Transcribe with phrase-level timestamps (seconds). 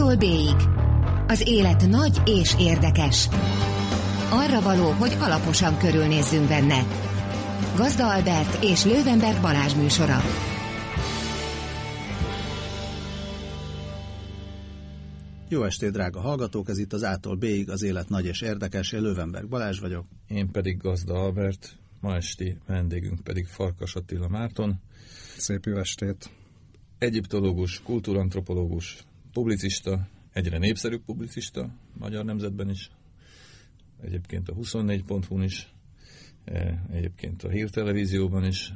[0.00, 0.68] A-tól B-ig.
[1.26, 3.28] Az élet nagy és érdekes.
[4.30, 6.86] Arra való, hogy alaposan körülnézzünk benne.
[7.76, 10.18] Gazda Albert és Lővenberg Balázs műsora.
[15.48, 16.68] Jó estét, drága hallgatók!
[16.68, 18.92] Ez itt az A-tól B-ig az élet nagy és érdekes.
[18.92, 20.06] Én Lővenberg Balázs vagyok.
[20.28, 24.80] Én pedig Gazda Albert, ma esti vendégünk pedig Farkas Attila Márton.
[25.36, 26.30] Szép jó estét!
[26.98, 32.90] Egyiptológus, kultúrantropológus, publicista, egyre népszerűbb publicista, Magyar Nemzetben is,
[34.00, 35.72] egyébként a 24.hu-n is,
[36.44, 38.72] e, egyébként a hírtelevízióban is,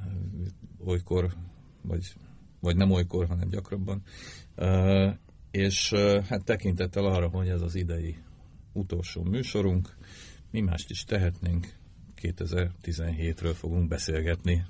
[0.84, 1.34] olykor,
[1.82, 2.14] vagy,
[2.60, 4.02] vagy nem olykor, hanem gyakrabban.
[4.54, 5.18] E,
[5.50, 8.16] és e, hát tekintettel arra, hogy ez az idei
[8.72, 9.96] utolsó műsorunk,
[10.50, 11.72] mi mást is tehetnénk,
[12.20, 14.64] 2017-ről fogunk beszélgetni.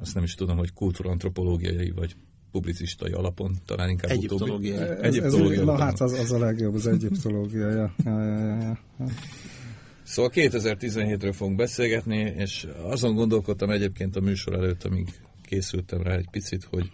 [0.00, 2.16] Azt nem is tudom, hogy kultúrantropológiai vagy
[2.52, 4.74] publicistai alapon, talán inkább Egyiptológia.
[4.74, 5.06] utóbbi.
[5.06, 7.70] Ez, ez, na hát az, az a legjobb, az egyiptológia.
[7.70, 8.56] Ja, ja, ja,
[8.98, 9.06] ja.
[10.02, 15.08] Szóval 2017-ről fogunk beszélgetni, és azon gondolkodtam egyébként a műsor előtt, amíg
[15.42, 16.90] készültem rá egy picit, hogy,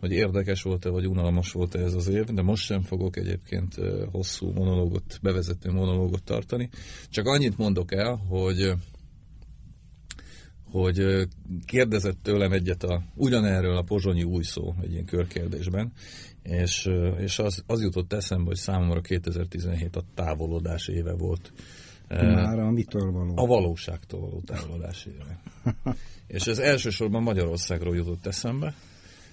[0.00, 3.74] hogy érdekes volt-e, vagy unalmas volt-e ez az év, de most sem fogok egyébként
[4.12, 6.68] hosszú monológot, bevezető monológot tartani.
[7.10, 8.72] Csak annyit mondok el, hogy
[10.74, 11.28] hogy
[11.64, 15.92] kérdezett tőlem egyet a, ugyanerről a pozsonyi új szó egy ilyen körkérdésben,
[16.42, 21.52] és, és az, az jutott eszembe, hogy számomra 2017 a távolodás éve volt.
[22.08, 23.32] Már a mitől való?
[23.36, 25.40] A valóságtól való távolodás éve.
[26.36, 28.74] és ez elsősorban Magyarországról jutott eszembe,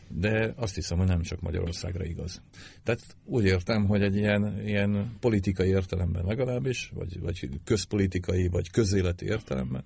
[0.08, 2.42] de azt hiszem, hogy nem csak Magyarországra igaz.
[2.84, 9.25] Tehát úgy értem, hogy egy ilyen, ilyen politikai értelemben legalábbis, vagy, vagy közpolitikai, vagy közéleti
[9.25, 9.84] értelemben,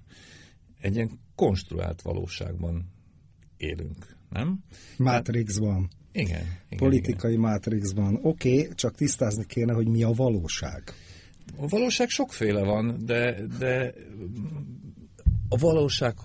[0.82, 2.92] egy ilyen konstruált valóságban
[3.58, 4.64] élünk, nem?
[4.98, 5.90] Matrixban.
[6.12, 6.42] Igen.
[6.70, 7.44] igen Politikai igen.
[7.44, 8.20] Matrixban.
[8.22, 10.84] Oké, okay, csak tisztázni kéne, hogy mi a valóság.
[11.58, 13.94] A valóság sokféle van, de, de
[15.50, 16.16] a valóság,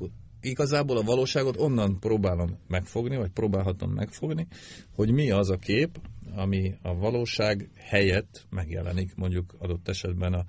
[0.40, 4.46] igazából a valóságot onnan próbálom megfogni, vagy próbálhatom megfogni,
[4.94, 6.00] hogy mi az a kép,
[6.34, 10.44] ami a valóság helyett megjelenik mondjuk adott esetben a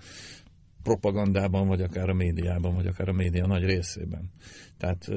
[0.83, 4.31] propagandában, vagy akár a médiában, vagy akár a média nagy részében.
[4.77, 5.09] Tehát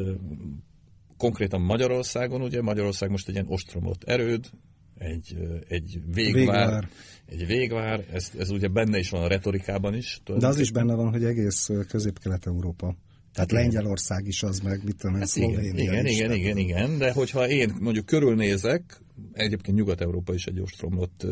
[1.16, 4.50] konkrétan Magyarországon, ugye Magyarország most egy ilyen ostromlott erőd,
[4.98, 5.36] egy,
[5.68, 6.88] egy végvár, végvár,
[7.26, 10.20] egy végvár, ez, ez ugye benne is van a retorikában is.
[10.24, 12.96] De az is benne van, hogy egész közép-kelet-európa.
[13.34, 16.16] Tehát hát Lengyelország is az, meg mit tudom, hát Szlovénia igen, is.
[16.16, 19.00] Igen, igen, igen, de hogyha én mondjuk körülnézek,
[19.32, 21.26] egyébként Nyugat-Európa is egy ostromlott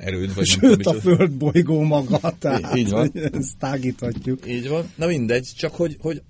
[0.00, 0.34] erőd.
[0.34, 3.10] Vagy Sőt, nem, a földbolygó maga, tehát így van.
[3.14, 4.48] ezt tágíthatjuk.
[4.48, 4.92] Így van.
[4.96, 6.22] Na mindegy, csak hogy, hogy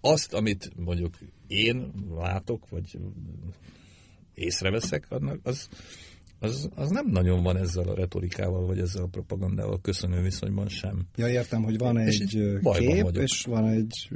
[0.00, 2.98] azt, amit mondjuk én látok, vagy
[4.34, 5.06] észreveszek,
[5.42, 5.68] az,
[6.40, 11.06] az, az nem nagyon van ezzel a retorikával, vagy ezzel a propagandával köszönő viszonyban sem.
[11.16, 12.26] Ja, értem, hogy van egy
[12.62, 13.22] kép, vagyok.
[13.22, 14.08] és van egy...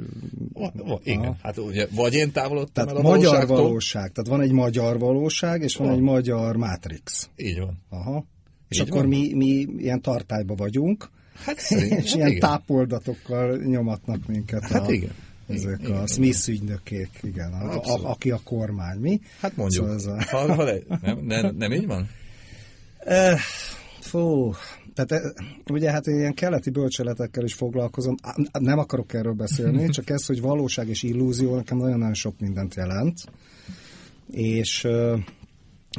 [0.53, 1.37] Va, va, igen, aha.
[1.41, 5.61] hát ugye, vagy én távolodtam tehát el a magyar valóság, tehát van egy magyar valóság,
[5.61, 5.95] és van, van.
[5.95, 7.29] egy magyar Matrix.
[7.35, 7.77] Így van.
[7.89, 8.25] Aha.
[8.67, 9.09] És Így akkor van.
[9.09, 12.39] mi, mi ilyen tartályba vagyunk, Hát és hát ilyen igen.
[12.39, 15.11] tápoldatokkal nyomatnak minket Hát a, igen.
[15.47, 16.07] Ezek Igen, a igen.
[16.07, 19.19] Smith ügynökék, igen, a, a, aki a kormány, mi?
[19.39, 19.83] Hát mondjuk.
[19.83, 20.37] Szóval ez a...
[20.37, 22.09] ha, ha le, nem, nem, nem így van?
[22.97, 23.39] Eh,
[23.99, 24.53] fú,
[24.93, 25.31] tehát eh,
[25.71, 28.15] ugye hát én ilyen keleti bölcseletekkel is foglalkozom,
[28.51, 33.19] nem akarok erről beszélni, csak ez, hogy valóság és illúzió nekem nagyon-nagyon sok mindent jelent,
[34.31, 35.23] és eh,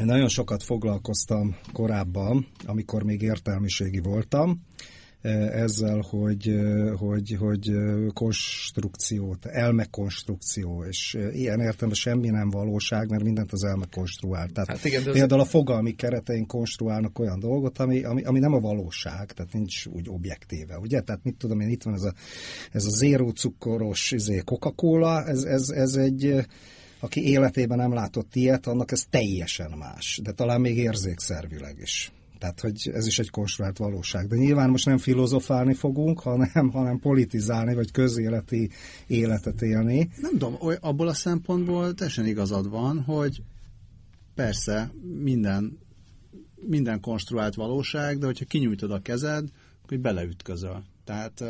[0.04, 4.62] nagyon sokat foglalkoztam korábban, amikor még értelmiségi voltam,
[5.52, 13.22] ezzel, hogy, eh, hogy, hogy eh, konstrukció, elmekonstrukció, és ilyen értelemben semmi nem valóság, mert
[13.22, 14.48] mindent az elme konstruál.
[14.48, 18.38] Tehát Hát igen, de az- például a fogalmi keretein konstruálnak olyan dolgot, ami, ami, ami
[18.38, 21.00] nem a valóság, tehát nincs úgy objektíve, ugye?
[21.00, 22.12] Tehát mit tudom én, itt van ez a,
[22.72, 26.46] ez a zéró cukoros izé, Coca-Cola, ez, ez, ez egy
[27.00, 32.12] aki életében nem látott ilyet, annak ez teljesen más, de talán még érzékszervileg is.
[32.38, 34.26] Tehát, hogy ez is egy konstruált valóság.
[34.26, 38.70] De nyilván most nem filozofálni fogunk, hanem, hanem politizálni, vagy közéleti
[39.06, 40.10] életet élni.
[40.20, 43.42] Nem tudom, abból a szempontból teljesen igazad van, hogy
[44.34, 44.90] persze
[45.22, 45.78] minden,
[46.54, 49.48] minden konstruált valóság, de hogyha kinyújtod a kezed,
[49.82, 50.84] akkor beleütközöl.
[51.04, 51.44] Tehát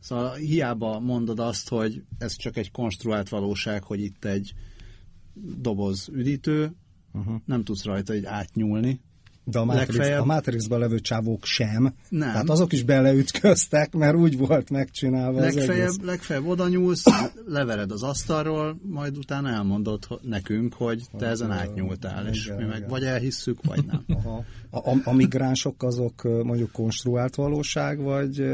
[0.00, 4.52] szóval hiába mondod azt, hogy ez csak egy konstruált valóság, hogy itt egy
[5.58, 6.72] doboz üdítő,
[7.12, 7.34] uh-huh.
[7.44, 9.00] nem tudsz rajta egy átnyúlni,
[9.44, 11.94] De a, Matrix, legfeljebb- a Matrixban levő csávók sem.
[12.08, 12.32] Nem.
[12.32, 15.56] Tehát azok is beleütköztek, mert úgy volt megcsinálva az egész.
[15.56, 17.04] Legfeljebb, legfeljebb oda nyúlsz,
[17.46, 22.76] levered az asztalról, majd utána elmondod nekünk, hogy te ezen átnyúltál, és igen, mi meg
[22.76, 22.88] igen.
[22.88, 24.04] vagy elhisszük, vagy nem.
[24.18, 24.44] Aha.
[24.70, 28.44] A, a, a migránsok azok mondjuk konstruált valóság, vagy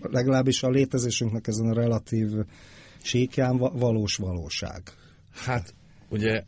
[0.00, 2.28] legalábbis a létezésünknek ezen a relatív
[3.02, 4.82] síkján va- valós valóság.
[5.32, 5.74] Hát,
[6.08, 6.42] ugye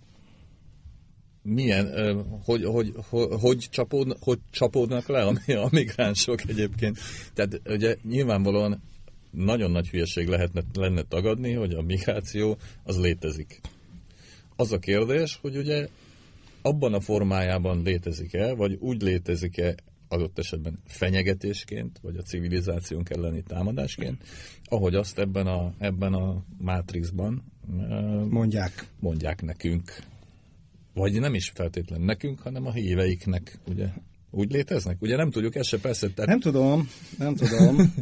[1.42, 6.98] milyen, hogy, hogy, hogy, hogy, csapód, hogy csapódnak le a, migránsok egyébként.
[7.34, 8.82] Tehát ugye nyilvánvalóan
[9.30, 13.60] nagyon nagy hülyeség lehetne, lenne tagadni, hogy a migráció az létezik.
[14.56, 15.88] Az a kérdés, hogy ugye
[16.62, 19.74] abban a formájában létezik-e, vagy úgy létezik-e
[20.08, 24.22] adott esetben fenyegetésként, vagy a civilizációnk elleni támadásként,
[24.64, 27.42] ahogy azt ebben a, ebben a Matrixban
[27.90, 28.86] ö, Mondják.
[29.00, 30.10] mondják nekünk.
[30.94, 33.86] Vagy nem is feltétlen nekünk, hanem a híveiknek, ugye?
[34.34, 34.96] Úgy léteznek?
[35.00, 36.08] Ugye nem tudjuk, ez se persze.
[36.08, 37.92] Tehát Nem tudom, nem tudom,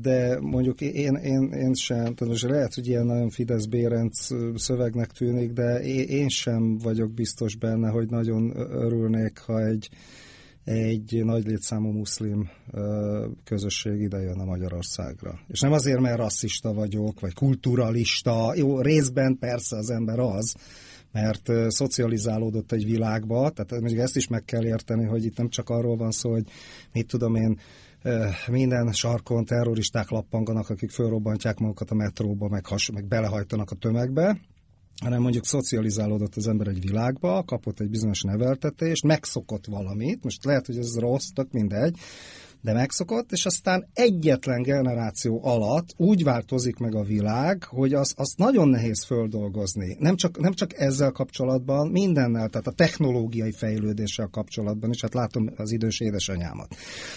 [0.00, 5.52] de mondjuk én, én, én sem, most lehet, hogy ilyen nagyon Fidesz Bérenc szövegnek tűnik,
[5.52, 9.88] de én, sem vagyok biztos benne, hogy nagyon örülnék, ha egy,
[10.64, 12.50] egy nagy létszámú muszlim
[13.44, 15.40] közösség ide jönne Magyarországra.
[15.48, 20.54] És nem azért, mert rasszista vagyok, vagy kulturalista, jó, részben persze az ember az,
[21.14, 25.68] mert szocializálódott egy világba, tehát mondjuk ezt is meg kell érteni, hogy itt nem csak
[25.68, 26.46] arról van szó, hogy
[26.92, 27.58] mit tudom én,
[28.46, 34.40] minden sarkon terroristák lappanganak, akik fölrobbantják magukat a metróba, meg, has, meg belehajtanak a tömegbe,
[35.02, 40.66] hanem mondjuk szocializálódott az ember egy világba, kapott egy bizonyos neveltetést, megszokott valamit, most lehet,
[40.66, 41.96] hogy ez rossz, tök mindegy,
[42.64, 48.36] de megszokott, és aztán egyetlen generáció alatt úgy változik meg a világ, hogy az, azt
[48.36, 49.96] nagyon nehéz földolgozni.
[49.98, 55.50] Nem csak, nem csak ezzel kapcsolatban, mindennel, tehát a technológiai fejlődéssel kapcsolatban is, hát látom
[55.56, 56.76] az idős édesanyámat.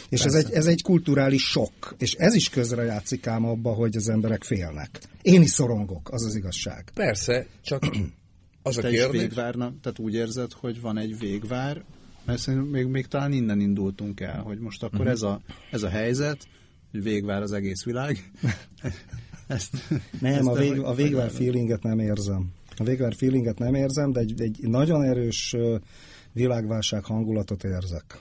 [0.10, 4.10] És ez egy, ez egy kulturális sok, és ez is közrejátszik ám abba, hogy az
[4.10, 5.00] emberek félnek.
[5.22, 6.92] Én is szorongok, az az igazság.
[6.94, 7.84] persze, csak
[8.62, 9.22] az a Te is kérdés...
[9.22, 11.84] végvárnak, tehát úgy érzed, hogy van egy végvár,
[12.28, 15.08] mert szerintem még, még talán innen indultunk el, hogy most akkor Mhm.
[15.10, 15.42] ez, a,
[15.72, 16.48] ez a helyzet,
[16.92, 18.32] hogy végvár az egész világ.
[19.48, 19.74] Ezt,
[20.20, 22.50] Nem, ezt a, vég, a végvár feelinget nem érzem.
[22.78, 25.56] A végvár feelinget nem érzem, de egy, egy nagyon erős
[26.34, 28.20] világválság hangulatot érzek.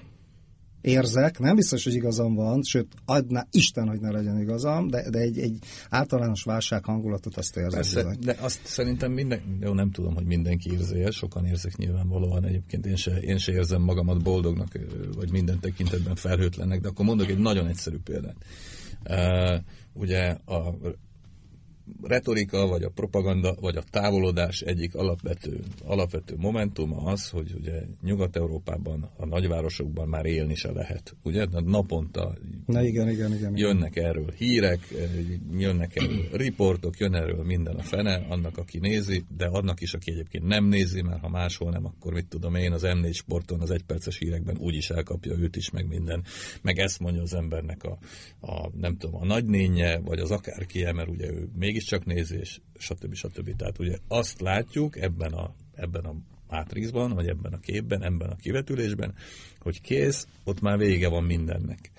[0.86, 5.18] Érzek, nem biztos, hogy igazam van, sőt, adná Isten, hogy ne legyen igazam, de, de
[5.18, 7.80] egy, egy általános válság hangulatot azt érzek.
[7.80, 8.16] Persze, bizony.
[8.20, 12.96] de azt szerintem minden, jó, nem tudom, hogy mindenki érzi sokan érzek nyilvánvalóan egyébként, én
[12.96, 14.68] se, én se érzem magamat boldognak,
[15.16, 18.36] vagy minden tekintetben felhőtlennek, de akkor mondok egy nagyon egyszerű példát.
[19.08, 19.60] Uh,
[19.92, 20.76] ugye a
[22.02, 29.10] retorika, vagy a propaganda, vagy a távolodás egyik alapvető, alapvető momentuma az, hogy ugye Nyugat-Európában,
[29.16, 31.16] a nagyvárosokban már élni se lehet.
[31.22, 31.44] Ugye?
[31.46, 32.34] De naponta
[32.66, 33.56] Na igen, igen, igen.
[33.56, 34.80] jönnek erről hírek,
[35.58, 40.10] jönnek erről riportok, jön erről minden a fene, annak, aki nézi, de annak is, aki
[40.10, 43.70] egyébként nem nézi, mert ha máshol nem, akkor mit tudom én, az M4 sporton, az
[43.70, 46.22] egyperces hírekben úgyis elkapja őt is, meg minden,
[46.62, 47.98] meg ezt mondja az embernek a,
[48.40, 53.14] a nem tudom, a nagynénye, vagy az akárki, mert ugye ő mégiscsak nézi, és stb.
[53.14, 53.56] stb.
[53.56, 56.14] Tehát ugye azt látjuk ebben a, ebben a
[56.48, 59.14] Matrixban, vagy ebben a képben, ebben a kivetülésben,
[59.58, 61.90] hogy kész, ott már vége van mindennek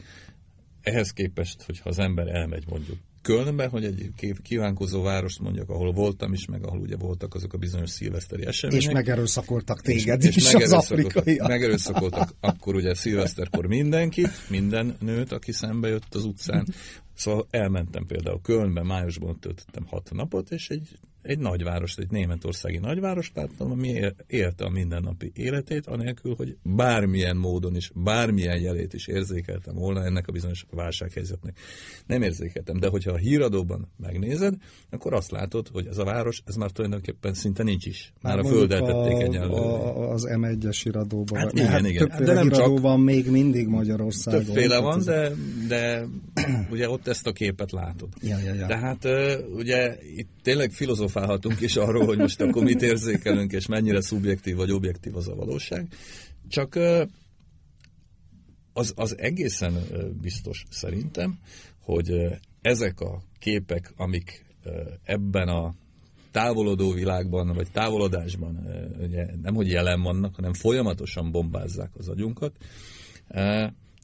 [0.81, 4.11] ehhez képest, hogyha az ember elmegy mondjuk Kölnbe, hogy egy
[4.43, 8.81] kívánkozó várost mondjak, ahol voltam is, meg ahol ugye voltak azok a bizonyos szilveszteri események.
[8.81, 11.47] És megerőszakoltak téged is, az megerőszakoltak, afrikaiak.
[11.47, 16.67] megerőszakoltak akkor ugye szilveszterkor mindenkit, minden nőt, aki szembe jött az utcán.
[17.13, 22.77] Szóval elmentem például Kölnbe, májusban ott töltöttem hat napot, és egy, egy nagyváros, egy németországi
[22.77, 28.93] nagyváros láttam, ami él- élte a mindennapi életét, anélkül, hogy bármilyen módon is, bármilyen jelét
[28.93, 31.57] is érzékeltem volna ennek a bizonyos válsághelyzetnek.
[32.05, 34.53] Nem érzékeltem, de hogyha a híradóban megnézed,
[34.89, 38.13] akkor azt látod, hogy ez a város, ez már tulajdonképpen szinte nincs is.
[38.21, 39.55] Már, a földet tették egyenlővé.
[39.55, 41.39] a, az M1-es iradóban.
[41.39, 42.07] Hát igen, igen.
[42.07, 44.43] Többféle De nem csak- van még mindig Magyarországon.
[44.43, 45.31] Többféle van, de,
[45.67, 46.05] de
[46.71, 48.09] ugye ott ezt a képet látod.
[48.21, 48.65] Ja, ja, ja.
[48.65, 50.71] Tehát ö, ugye itt tényleg
[51.17, 55.35] filozofálhatunk is arról, hogy most akkor mit érzékelünk, és mennyire szubjektív vagy objektív az a
[55.35, 55.87] valóság.
[56.47, 56.75] Csak
[58.73, 59.73] az, az egészen
[60.21, 61.39] biztos szerintem,
[61.81, 62.11] hogy
[62.61, 64.45] ezek a képek, amik
[65.03, 65.73] ebben a
[66.31, 68.67] távolodó világban, vagy távolodásban
[68.99, 72.55] ugye nem hogy jelen vannak, hanem folyamatosan bombázzák az agyunkat,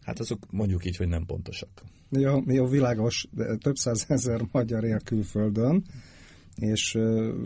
[0.02, 1.70] hát azok mondjuk így, hogy nem pontosak.
[2.10, 5.84] Jó, jó, világos, de több százezer magyar él külföldön,
[6.56, 6.98] és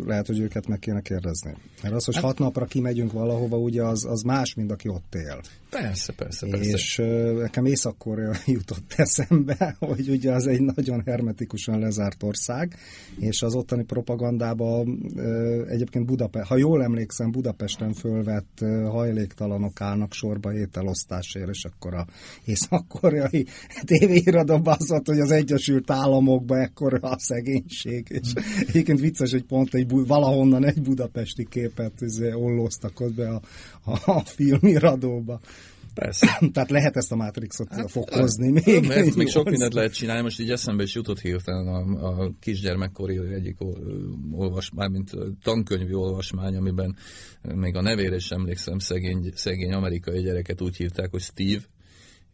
[0.06, 1.56] lehet, hogy őket meg kéne kérdezni.
[1.84, 5.16] Mert az, hogy hát, hat napra kimegyünk valahova, ugye az, az más, mint aki ott
[5.16, 5.42] él.
[5.70, 6.70] Persze, persze, persze.
[6.70, 7.02] És
[7.38, 12.76] nekem Észak-Korea jutott eszembe, hogy ugye az egy nagyon hermetikusan lezárt ország,
[13.20, 15.12] és az ottani propagandában
[15.68, 18.60] egyébként Budapest, ha jól emlékszem, Budapesten fölvett
[18.90, 22.08] hajléktalanok állnak sorba ételosztásért, és akkor a
[22.46, 23.46] észak-koreai
[23.90, 28.34] tévéiradóban az volt, hogy az Egyesült Államokban ekkora a szegénység, és
[28.68, 33.42] egyébként vicces, hogy pont egy, valahonnan egy budapesti képet izé, ollóztak ott be a,
[34.12, 35.40] a filmiradóba.
[36.00, 36.40] Persze.
[36.54, 38.88] Tehát lehet ezt a Matrixot hát, fokozni még.
[38.88, 40.22] Mert még sok mindent lehet csinálni.
[40.22, 43.58] Most így eszembe is jutott hirtelen a, a kisgyermekkori egyik
[44.32, 45.12] olvasmány, mint
[45.44, 46.96] tankönyvi olvasmány, amiben
[47.42, 51.62] még a nevére is emlékszem, szegény, szegény amerikai gyereket úgy hívták, hogy Steve,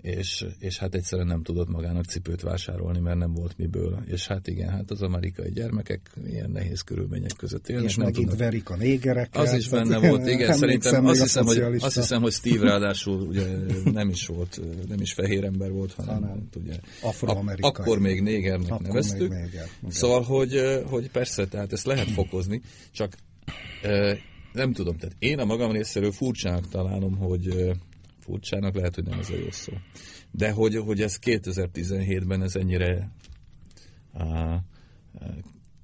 [0.03, 4.03] és, és hát egyszerűen nem tudott magának cipőt vásárolni, mert nem volt miből.
[4.05, 7.85] És hát igen, hát az amerikai gyermekek ilyen nehéz körülmények között élnek.
[7.85, 8.37] És megint tudnak.
[8.37, 9.41] verik a négereket.
[9.41, 13.45] Az is benne volt, igen, szerintem azt hiszem, hogy, azt hiszem, hogy Steve ráadásul ugye
[13.91, 17.69] nem is volt, nem is fehér ember volt, hanem, hanem ugye, afroamerikai.
[17.69, 19.29] Akkor még négernek akkor neveztük.
[19.29, 23.17] Még néger, szóval, hogy, hogy persze, tehát ezt lehet fokozni, csak
[24.53, 27.73] nem tudom, tehát én a magam részéről furcsának találom, hogy
[28.23, 29.73] furcsának, lehet, hogy nem ez a jó szó.
[30.31, 33.11] De hogy, hogy ez 2017-ben ez ennyire
[34.13, 34.63] á,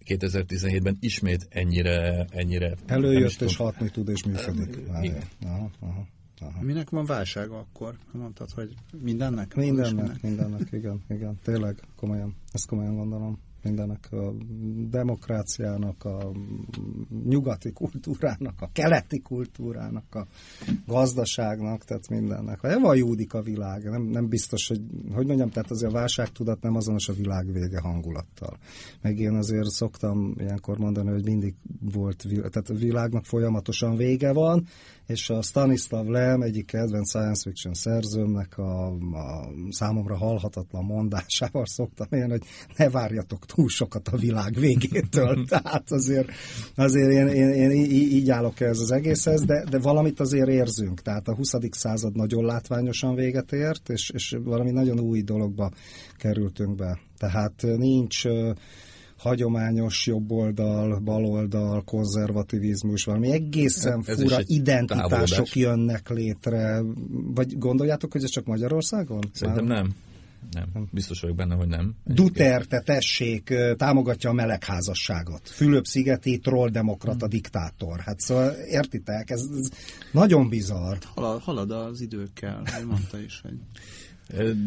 [0.05, 4.77] 2017-ben ismét ennyire, ennyire előjött és hatni tud és működik.
[5.01, 5.24] Igen.
[5.41, 6.08] Aha, aha,
[6.39, 6.62] aha.
[6.62, 7.98] Minek van válsága akkor?
[8.12, 9.55] Mondtad, hogy mindennek?
[9.55, 11.39] Mindennek, mindennek, igen, igen.
[11.43, 14.34] Tényleg, komolyan, ezt komolyan gondolom mindenek a
[14.89, 16.32] demokráciának, a
[17.25, 20.28] nyugati kultúrának, a keleti kultúrának, a
[20.88, 22.60] gazdaságnak, tehát mindennek.
[22.94, 24.82] Júdik a világ, nem, nem biztos, hogy,
[25.13, 28.58] hogy mondjam, tehát azért a válságtudat nem azonos a világ vége hangulattal.
[29.01, 34.66] Meg én azért szoktam ilyenkor mondani, hogy mindig volt, tehát a világnak folyamatosan vége van,
[35.10, 42.08] és a Stanislav Lem egyik kedvenc science fiction szerzőmnek a, a számomra halhatatlan mondásával szoktam
[42.10, 42.42] én, hogy
[42.78, 45.44] ne várjatok túl sokat a világ végétől.
[45.50, 46.30] Tehát azért,
[46.75, 51.01] azért én, én, én így állok ez az egészhez, de, de valamit azért érzünk.
[51.01, 51.51] Tehát a 20.
[51.70, 55.72] század nagyon látványosan véget ért, és, és valami nagyon új dologba
[56.18, 57.00] kerültünk be.
[57.18, 58.24] Tehát nincs
[59.20, 65.56] hagyományos jobboldal, baloldal, konzervativizmus, valami egészen ez fura identitások távolodás.
[65.56, 66.82] jönnek létre.
[67.36, 69.20] Vagy gondoljátok, hogy ez csak Magyarországon?
[69.34, 69.96] Szerintem nem.
[70.52, 71.96] Nem, biztos vagyok benne, hogy nem.
[72.06, 75.50] Duterte, tessék, támogatja a melegházasságot.
[75.50, 77.30] Fülöp-szigeti trolldemokrata hmm.
[77.30, 78.00] diktátor.
[78.00, 79.70] Hát szóval értitek, ez, ez
[80.12, 80.98] nagyon bizarr.
[81.16, 83.58] Halad, halad az időkkel, mondta is, hogy...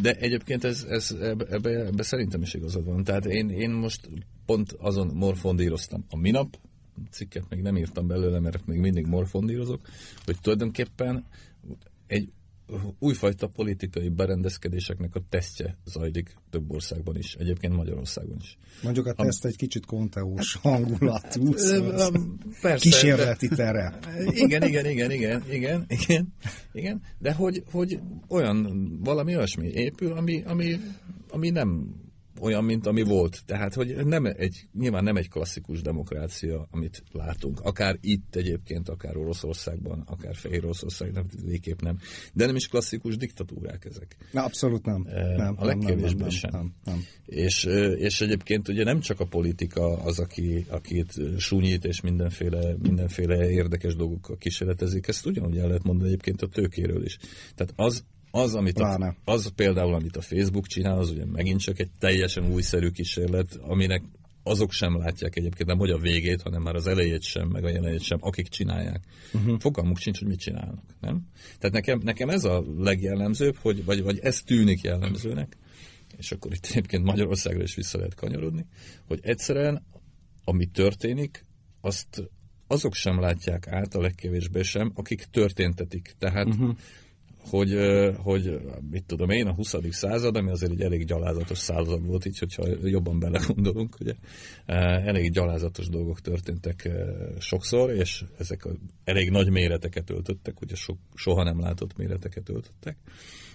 [0.00, 3.04] De egyébként ez, ez ebbe, ebbe, szerintem is igazad van.
[3.04, 4.08] Tehát én, én most
[4.46, 6.58] pont azon morfondíroztam a minap,
[7.10, 9.80] cikket még nem írtam belőle, mert még mindig morfondírozok,
[10.24, 11.24] hogy tulajdonképpen
[12.06, 12.32] egy
[12.98, 18.56] újfajta politikai berendezkedéseknek a tesztje zajlik több országban is, egyébként Magyarországon is.
[18.82, 21.50] Mondjuk a teszt egy kicsit konteós hangulatú,
[22.60, 23.98] Persze, kísérleti tere.
[24.44, 26.34] Igen, igen, igen, igen, igen, igen,
[26.72, 27.98] igen, de hogy, hogy
[28.28, 30.80] olyan, valami olyasmi épül, ami, ami,
[31.28, 32.01] ami nem
[32.42, 33.42] olyan, mint ami volt.
[33.46, 37.60] Tehát, hogy nem egy, nyilván nem egy klasszikus demokrácia, amit látunk.
[37.60, 41.98] Akár itt egyébként, akár Oroszországban, akár Fehér Oroszország, nem, végképp nem.
[42.32, 44.16] De nem is klasszikus diktatúrák ezek.
[44.32, 45.06] Na, abszolút nem.
[45.08, 46.50] E, nem a legkevésbé sem.
[46.52, 47.04] Nem, nem.
[47.26, 47.64] És,
[47.96, 53.96] és egyébként ugye nem csak a politika az, aki, akit súnyít és mindenféle, mindenféle érdekes
[53.96, 57.18] dolgokkal kísérletezik, ezt ugyanúgy el lehet mondani egyébként a tőkéről is.
[57.54, 61.78] Tehát az, az, amit a, az például, amit a Facebook csinál, az ugye megint csak
[61.78, 64.02] egy teljesen újszerű kísérlet, aminek
[64.42, 67.68] azok sem látják egyébként nem hogy a végét, hanem már az elejét sem, meg a
[67.68, 69.04] jelenét sem, akik csinálják.
[69.32, 69.60] Uh-huh.
[69.60, 70.84] Fogalmuk sincs, hogy mit csinálnak.
[71.00, 71.26] Nem?
[71.58, 75.56] Tehát nekem, nekem ez a legjellemzőbb, hogy, vagy, vagy ez tűnik jellemzőnek,
[76.16, 78.66] és akkor itt egyébként Magyarországra is vissza lehet kanyarodni,
[79.06, 79.82] hogy egyszerűen,
[80.44, 81.44] ami történik,
[81.80, 82.30] azt
[82.66, 86.14] azok sem látják át, a legkevésbé sem, akik történtetik.
[86.18, 86.76] Tehát uh-huh
[87.50, 87.76] hogy,
[88.16, 89.74] hogy mit tudom én, a 20.
[89.90, 94.14] század, ami azért egy elég gyalázatos század volt, így hogyha jobban belegondolunk, ugye,
[95.04, 96.90] elég gyalázatos dolgok történtek
[97.38, 98.68] sokszor, és ezek
[99.04, 102.96] elég nagy méreteket öltöttek, ugye so, soha nem látott méreteket öltöttek.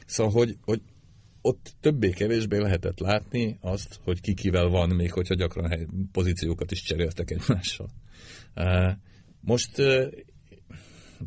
[0.05, 0.81] Szóval, hogy, hogy
[1.41, 6.81] ott többé-kevésbé lehetett látni azt, hogy ki kivel van, még hogyha gyakran hely, pozíciókat is
[6.81, 7.89] cseréltek egymással.
[9.41, 9.81] Most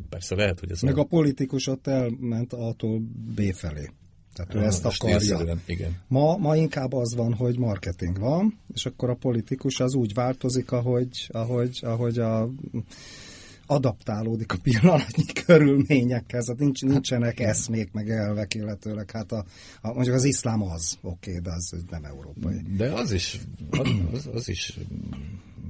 [0.09, 2.99] Persze lehet, hogy ez Meg a, a politikus ott elment A-tól
[3.35, 3.89] B felé.
[4.33, 5.57] Tehát ő ezt Most akarja.
[5.65, 5.97] Igen.
[6.07, 10.71] Ma, ma inkább az van, hogy marketing van, és akkor a politikus az úgy változik,
[10.71, 12.49] ahogy, ahogy, ahogy a
[13.65, 19.45] adaptálódik a pillanatnyi körülményekhez, hát nincs, nincsenek eszmék, meg elvek, illetőleg hát a,
[19.81, 22.61] a, mondjuk az iszlám az, oké, okay, de az nem európai.
[22.77, 23.39] De az is,
[24.11, 24.79] az, az is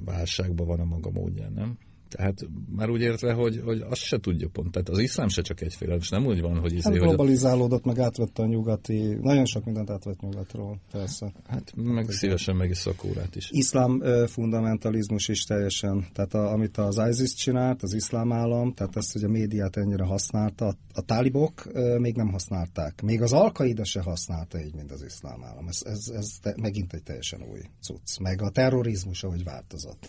[0.05, 1.77] válságban van a maga módján, nem?
[2.15, 4.71] Tehát már úgy értve, hogy, hogy azt se tudja pont.
[4.71, 6.73] Tehát az iszlám se csak egyféle, és nem úgy van, hogy...
[6.73, 11.31] Izé, Hát globalizálódott, meg átvette a nyugati, nagyon sok mindent átvett nyugatról, persze.
[11.47, 13.49] hát meg szívesen meg is szakórát is.
[13.51, 19.13] Iszlám fundamentalizmus is teljesen, tehát a, amit az ISIS csinált, az iszlám állam, tehát ezt,
[19.13, 23.01] hogy a médiát ennyire használta, a, a tálibok ö, még nem használták.
[23.01, 25.67] Még az alkaida se használta így, mint az iszlám állam.
[25.67, 28.19] Ez, ez, ez te, megint egy teljesen új cucc.
[28.19, 30.07] Meg a terrorizmus, ahogy változott.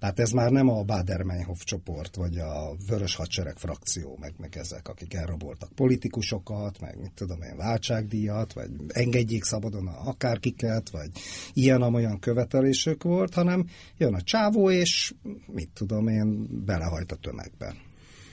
[0.00, 4.88] Tehát ez már nem a Bader-Meinhof csoport, vagy a Vörös Hadsereg frakció, meg, meg ezek,
[4.88, 11.10] akik elraboltak politikusokat, meg mit tudom én, váltságdíjat, vagy engedjék szabadon akárkiket, vagy
[11.52, 13.66] ilyen-amolyan követelésük volt, hanem
[13.96, 15.14] jön a csávó, és
[15.46, 17.74] mit tudom én, belehajt a tömegbe.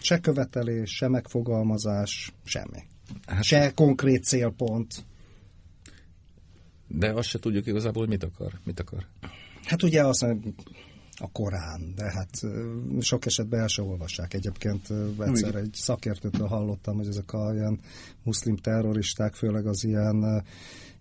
[0.02, 2.84] Se követelés, se megfogalmazás, semmi.
[3.26, 5.06] Hát- Se konkrét célpont.
[6.88, 8.52] De azt se tudjuk igazából, hogy mit akar.
[8.64, 9.06] Mit akar.
[9.64, 10.26] Hát ugye azt
[11.20, 12.30] a Korán, de hát
[13.00, 14.34] sok esetben el se olvassák.
[14.34, 17.80] Egyébként egyszer egy szakértőtől hallottam, hogy ezek a ilyen
[18.24, 20.44] muszlim terroristák, főleg az ilyen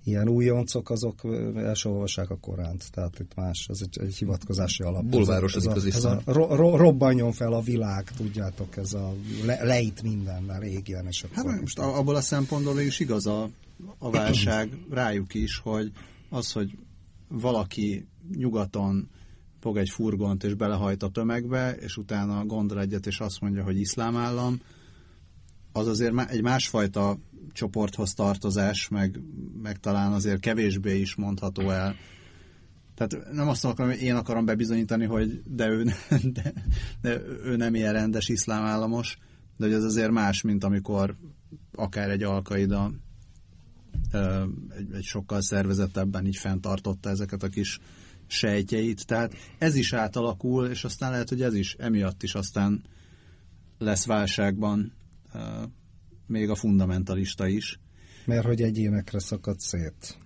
[0.06, 1.20] ilyen újoncok, azok
[1.54, 2.90] el se olvassák a Koránt.
[2.92, 5.04] Tehát itt más, ez egy, egy hivatkozási alap.
[5.04, 6.20] Bulvárosodik ez a, az ez a, iszlám.
[6.24, 11.36] ro, ro, robbanjon fel a világ, tudjátok, ez a le, leit mindennel, égjen, és akkor...
[11.36, 13.48] Hát most abból a szempontból mégis igaz a,
[13.98, 15.92] a válság rájuk is, hogy
[16.30, 16.78] az, hogy
[17.28, 18.06] valaki
[18.36, 19.08] nyugaton
[19.66, 23.80] fog egy furgont és belehajt a tömegbe, és utána gondol egyet, és azt mondja, hogy
[23.80, 24.60] iszlám állam,
[25.72, 27.18] az azért egy másfajta
[27.52, 29.20] csoporthoz tartozás, meg,
[29.62, 31.94] meg talán azért kevésbé is mondható el.
[32.94, 35.84] Tehát nem azt akarom, hogy én akarom bebizonyítani, hogy de ő,
[36.34, 36.52] de,
[37.00, 39.18] de ő nem ilyen rendes iszlám államos,
[39.56, 41.16] de hogy ez azért más, mint amikor
[41.72, 42.92] akár egy alkaida
[44.78, 47.80] egy, egy sokkal szervezettebben így fenntartotta ezeket a kis
[48.26, 49.06] sejtjeit.
[49.06, 52.84] Tehát ez is átalakul, és aztán lehet, hogy ez is emiatt is aztán
[53.78, 54.92] lesz válságban
[55.34, 55.40] uh,
[56.26, 57.80] még a fundamentalista is.
[58.24, 60.18] Mert hogy egyénekre szakadt szét.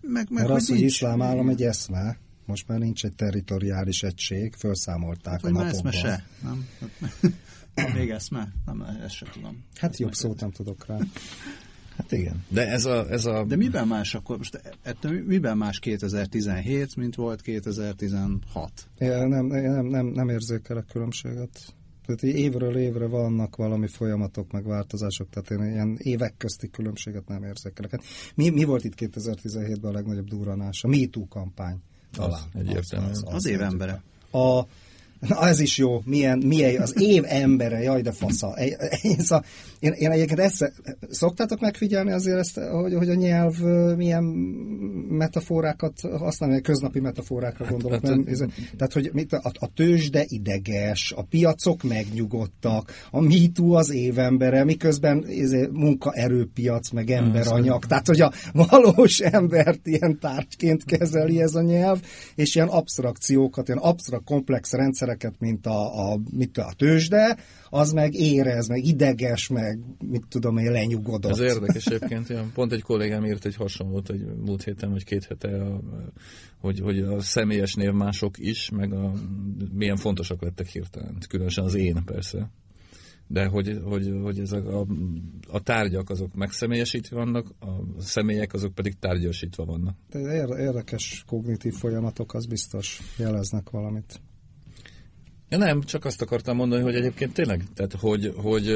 [0.00, 4.02] Meg, meg Mert az, hogy nincs- iszlám állam egy eszme, most már nincs egy territoriális
[4.02, 5.74] egység, felszámolták Hát, a napokban.
[5.74, 6.68] eszme se, nem?
[7.94, 8.52] Még eszme?
[8.64, 9.64] Nem, ezt sem tudom.
[9.74, 10.96] Hát jobb szót nem tudok rá.
[11.98, 12.44] Hát igen.
[12.48, 13.10] De ez a...
[13.10, 18.72] Ez a De miben más akkor, most ettől miben más 2017, mint volt 2016?
[18.98, 21.74] Én nem, én nem, nem, nem érzékelek különbséget.
[22.06, 27.42] Tehát évről évre vannak valami folyamatok, meg változások, tehát én ilyen évek közti különbséget nem
[27.42, 27.90] érzékelek.
[27.90, 28.02] Hát
[28.34, 30.84] mi, mi volt itt 2017-ben a legnagyobb durranás?
[30.84, 31.76] A MeToo kampány.
[32.12, 32.40] Talán.
[32.54, 33.16] egyértelműen.
[33.24, 34.02] Az év embere.
[34.30, 34.62] A,
[35.20, 38.54] na ez is jó, milyen, milyen az év embere, jaj de fasza.
[39.02, 39.44] Én, szóval,
[39.78, 40.72] én, én egyébként ezt,
[41.10, 43.58] szoktátok megfigyelni azért ezt, hogy, hogy a nyelv
[43.96, 44.24] milyen
[45.08, 48.00] metaforákat használ, köznapi metaforákra gondolok.
[48.02, 48.38] hát, nem, ez,
[48.76, 55.24] tehát, hogy mit, a, a tőzsde ideges, a piacok megnyugodtak, a MeToo az évembere, miközben
[55.26, 57.84] ez munkaerőpiac, meg emberanyag.
[57.84, 62.00] Tehát, hogy a valós embert ilyen tárgyként kezeli ez a nyelv,
[62.34, 64.72] és ilyen absztrakciókat, ilyen absztrakt komplex
[65.08, 67.36] rendszereket, mint a, a, mit, a tőzsde,
[67.70, 69.78] az meg érez, meg ideges, meg
[70.10, 71.30] mit tudom én, lenyugodott.
[71.30, 75.62] Az érdekes egyébként, pont egy kollégám írt egy hasonlót egy múlt héten, vagy két hete,
[75.62, 75.80] a,
[76.60, 79.12] hogy, hogy a személyes névmások is, meg a,
[79.72, 81.16] milyen fontosak lettek hirtelen.
[81.28, 82.50] Különösen az én persze.
[83.30, 84.86] De hogy, hogy, hogy ezek a,
[85.48, 89.96] a tárgyak azok megszemélyesítve vannak, a személyek azok pedig tárgyasítva vannak.
[90.10, 94.20] De ér- érdekes kognitív folyamatok, az biztos jeleznek valamit.
[95.48, 98.68] Ja, nem, csak azt akartam mondani, hogy egyébként tényleg, tehát hogy, hogy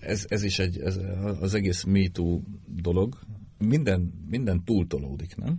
[0.00, 0.98] ez, ez is egy, ez,
[1.40, 3.18] az egész MeToo dolog,
[3.58, 5.58] minden, minden túltolódik, nem?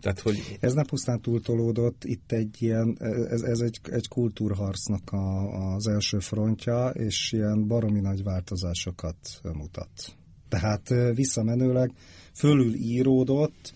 [0.00, 2.96] Tehát, hogy Ez nem pusztán túltolódott, itt egy ilyen,
[3.30, 10.16] ez, ez egy, egy kultúrharcnak a, az első frontja, és ilyen baromi nagy változásokat mutat.
[10.48, 11.92] Tehát visszamenőleg
[12.32, 13.74] fölül íródott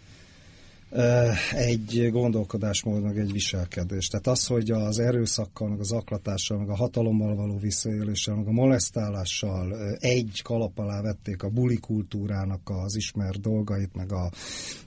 [1.53, 4.09] egy gondolkodásmód, meg egy viselkedés.
[4.09, 8.51] Tehát az, hogy az erőszakkal, meg az aklatással, meg a hatalommal való visszaéléssel, meg a
[8.51, 14.31] molesztálással egy kalap alá vették a buli kultúrának az ismert dolgait, meg a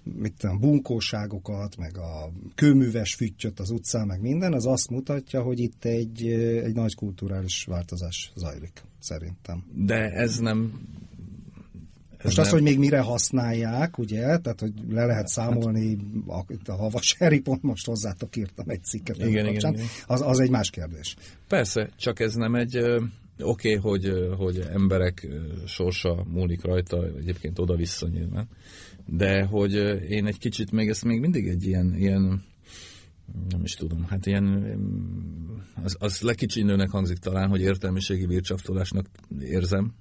[0.03, 5.59] mit tudom, bunkóságokat, meg a kőműves füttyöt az utcán, meg minden, az azt mutatja, hogy
[5.59, 6.27] itt egy,
[6.63, 9.63] egy nagy kulturális változás zajlik, szerintem.
[9.73, 10.81] de ez nem
[12.23, 16.71] Most nem, az, hogy még mire használják, ugye, tehát hogy le lehet számolni, a, a
[16.71, 19.85] Havas Harry pont most hozzátok írtam egy cikket Igen, igen, igen, igen.
[20.07, 21.15] Az, az egy más kérdés.
[21.47, 22.77] Persze, csak ez nem egy...
[23.43, 25.27] Oké, okay, hogy, hogy emberek
[25.65, 28.47] sorsa múlik rajta, egyébként oda-vissza nyilván,
[29.05, 29.73] de hogy
[30.09, 32.43] én egy kicsit még ezt még mindig egy ilyen, ilyen
[33.49, 34.73] nem is tudom, hát ilyen, ö,
[35.83, 39.05] az, az lekicsinőnek hangzik talán, hogy értelmiségi vircsaftolásnak
[39.39, 39.93] érzem.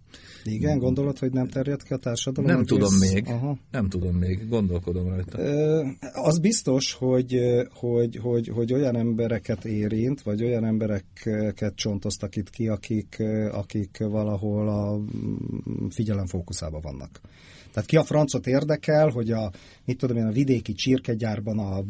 [0.45, 2.51] Igen, gondolod, hogy nem terjed ki a társadalom?
[2.51, 3.57] Nem tudom még, Aha.
[3.71, 5.39] nem tudom még, gondolkodom rajta.
[5.39, 7.41] Ö, Az biztos, hogy,
[7.75, 13.23] hogy, hogy, hogy olyan embereket érint, vagy olyan embereket csontoztak itt ki, akik,
[13.53, 17.21] akik valahol a mm, figyelem fókuszában vannak.
[17.73, 19.51] Tehát ki a francot érdekel, hogy a,
[19.85, 21.83] mit tudom én, a vidéki csirkegyárban a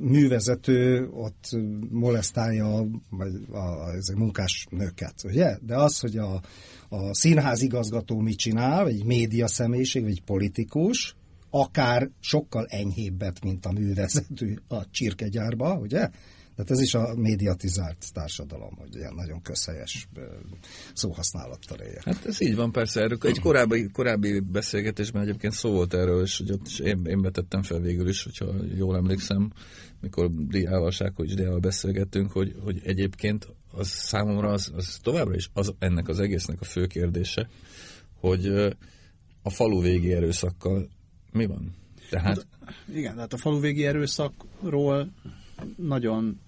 [0.00, 1.44] művezető ott
[1.90, 5.56] molesztálja vagy a, a, a munkás nőket, ugye?
[5.60, 6.40] De az, hogy a,
[6.88, 11.16] a színház igazgató mit csinál, vagy egy média személyiség, vagy politikus,
[11.50, 16.08] akár sokkal enyhébbet, mint a művezető a csirkegyárba, ugye?
[16.56, 20.08] Tehát ez is a médiatizált társadalom, hogy ilyen nagyon közhelyes
[20.92, 22.04] szóhasználattal éljek.
[22.04, 23.00] Hát ez így van, persze.
[23.00, 27.22] Erről egy korábbi, korábbi beszélgetésben egyébként szó volt erről, és hogy ott is én, én
[27.22, 29.52] vetettem fel végül is, hogyha jól emlékszem,
[30.00, 35.74] mikor Diával, Sákovics Diával beszélgettünk, hogy, hogy egyébként az számomra az, az továbbra is az,
[35.78, 37.48] ennek az egésznek a fő kérdése,
[38.20, 38.46] hogy
[39.42, 40.88] a falu végi erőszakkal
[41.32, 41.74] mi van?
[42.10, 42.46] Tehát
[42.94, 45.12] Igen, tehát a faluvégi erőszakról
[45.76, 46.40] nagyon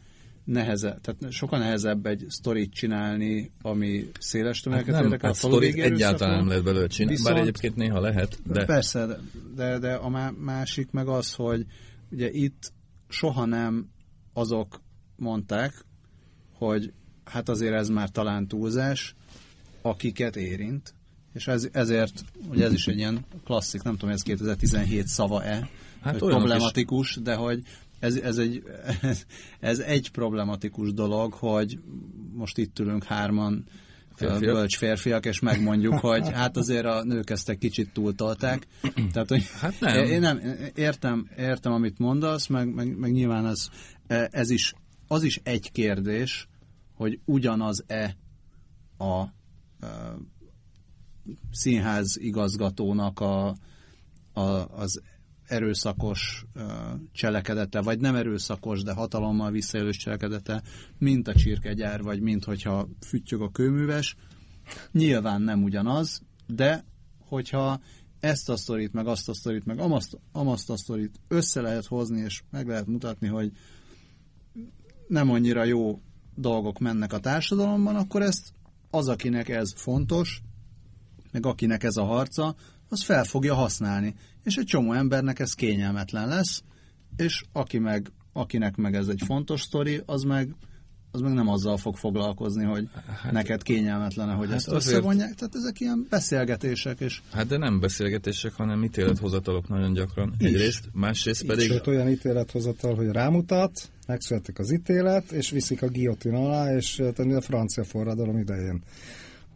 [0.46, 5.32] neheze, tehát sokkal nehezebb egy sztorit csinálni, ami széles tömegeket hát nem, érdekel.
[5.32, 9.06] hát a sztorit egyáltalán nem lehet belőle csinálni, Viszont- bár egyébként néha lehet, de Persze,
[9.06, 9.18] de,
[9.54, 11.66] de, de a má- másik meg az, hogy
[12.10, 12.72] ugye itt
[13.08, 13.88] soha nem
[14.32, 14.80] azok
[15.16, 15.84] mondták,
[16.52, 16.92] hogy
[17.24, 19.14] hát azért ez már talán túlzás,
[19.82, 20.94] akiket érint,
[21.32, 25.68] és ez, ezért, ugye ez is egy ilyen klasszik, nem tudom, ez 2017 szava-e,
[26.00, 27.62] Hát hát olyanok problematikus, de hogy
[27.98, 28.62] ez, ez, egy,
[29.60, 31.78] ez egy problematikus dolog, hogy
[32.32, 33.64] most itt ülünk hárman
[34.16, 34.38] Férfiak.
[34.38, 34.54] férfiak.
[34.54, 38.66] bölcs férfiak, és megmondjuk, hogy hát azért a nők ezt egy kicsit túltolták.
[39.12, 40.04] Tehát, hogy Hát nem.
[40.04, 40.40] Én nem,
[40.74, 43.68] értem, értem, amit mondasz, meg, meg, meg nyilván ez,
[44.30, 44.74] ez is,
[45.06, 46.48] az is egy kérdés,
[46.94, 48.16] hogy ugyanaz-e
[48.96, 49.32] a, a
[51.50, 53.56] színház igazgatónak a,
[54.32, 54.40] a,
[54.76, 55.02] az
[55.46, 56.44] erőszakos
[57.12, 60.62] cselekedete, vagy nem erőszakos, de hatalommal visszaélős cselekedete,
[60.98, 64.16] mint a csirkegyár, vagy mint hogyha füttyög a kőműves.
[64.92, 66.84] Nyilván nem ugyanaz, de
[67.18, 67.80] hogyha
[68.20, 72.20] ezt a sztorit, meg azt a sztorit, meg amaszt, amaszt a sztorit össze lehet hozni,
[72.20, 73.52] és meg lehet mutatni, hogy
[75.08, 76.00] nem annyira jó
[76.34, 78.52] dolgok mennek a társadalomban, akkor ezt
[78.90, 80.42] az, akinek ez fontos,
[81.32, 82.54] meg akinek ez a harca,
[82.88, 84.14] az fel fogja használni.
[84.46, 86.62] És egy csomó embernek ez kényelmetlen lesz,
[87.16, 90.54] és aki meg, akinek meg ez egy fontos sztori, az meg,
[91.10, 92.88] az meg nem azzal fog foglalkozni, hogy
[93.22, 95.34] hát, neked kényelmetlen, hogy hát ezt azért- összevonják.
[95.34, 100.34] Tehát ezek ilyen beszélgetések, és Hát de nem beszélgetések, hanem ítélethozatalok nagyon gyakran.
[100.38, 101.66] Egyrészt, másrészt pedig...
[101.68, 107.18] Sőt, olyan ítélethozatal, hogy rámutat, megszületik az ítélet, és viszik a guillotine alá, és hát,
[107.18, 108.82] a francia forradalom idején.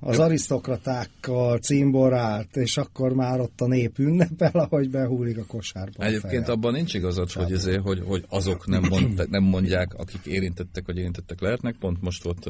[0.02, 6.04] Az arisztokratákkal címborált, és akkor már ott a nép ünnepel, ahogy behúlik a kosárba.
[6.04, 6.56] Egyébként feje.
[6.56, 10.96] abban nincs igazad, hogy, ezért, hogy, hogy azok nem, mond, nem mondják, akik érintettek, vagy
[10.96, 11.76] érintettek lehetnek.
[11.78, 12.48] Pont most volt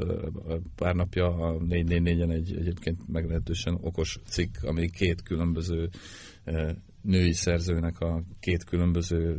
[0.75, 5.89] pár napja a 444-en egy egyébként meglehetősen okos cikk, ami két különböző
[7.03, 9.39] női szerzőnek a két különböző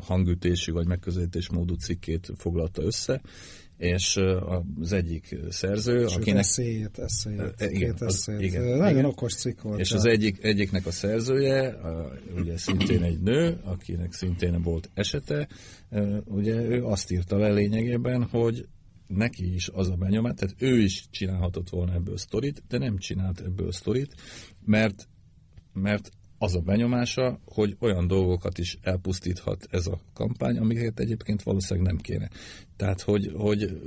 [0.00, 3.20] hangütésű vagy megközelítésmódú cikkét foglalta össze,
[3.78, 4.16] és
[4.78, 8.40] az egyik szerző, Sőt, akinek eszéjét, eszéjét, E, igen, két az- eszét.
[8.40, 9.04] igen, Nagyon igen.
[9.04, 9.80] okos cikk volt.
[9.80, 15.48] És az egyik, egyiknek a szerzője, a, ugye szintén egy nő, akinek szintén volt esete,
[16.24, 18.66] ugye ő azt írta le lényegében, hogy
[19.06, 23.40] neki is az a benyomás, tehát ő is csinálhatott volna ebből sztorit, de nem csinált
[23.40, 24.14] ebből sztorit,
[24.64, 25.08] mert,
[25.72, 31.88] mert az a benyomása, hogy olyan dolgokat is elpusztíthat ez a kampány, amiket egyébként valószínűleg
[31.88, 32.28] nem kéne.
[32.76, 33.80] Tehát, hogy, hogy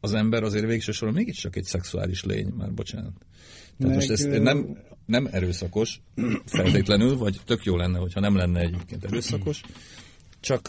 [0.00, 3.12] az ember azért végső soron mégiscsak egy szexuális lény, már bocsánat.
[3.78, 6.00] Tehát Meg, most ez nem, nem erőszakos
[6.44, 9.62] feltétlenül, vagy tök jó lenne, hogyha nem lenne egyébként erőszakos,
[10.40, 10.68] csak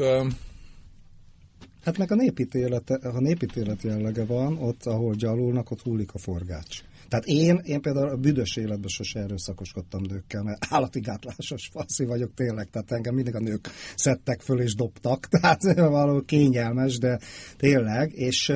[1.83, 6.81] Hát meg a népítélet, ha népítélet jellege van, ott, ahol gyalulnak, ott hullik a forgács.
[7.09, 12.33] Tehát én, én például a büdös életben sose erőszakoskodtam nőkkel, mert állati gátlásos faszi vagyok
[12.33, 17.19] tényleg, tehát engem mindig a nők szedtek föl és dobtak, tehát valahol kényelmes, de
[17.57, 18.53] tényleg, és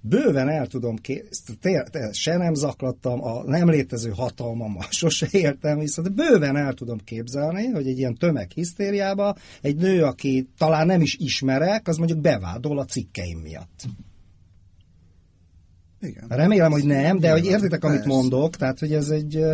[0.00, 6.08] bőven el tudom képzelni, se nem zaklattam, a nem létező hatalmammal sose éltem vissza, de
[6.08, 11.88] bőven el tudom képzelni, hogy egy ilyen tömeghisztériába egy nő, aki talán nem is ismerek,
[11.88, 13.84] az mondjuk bevádol a cikkeim miatt.
[16.00, 16.24] Igen.
[16.28, 19.44] Remélem, hogy nem, de hogy értitek, amit mondok, tehát, hogy ez egy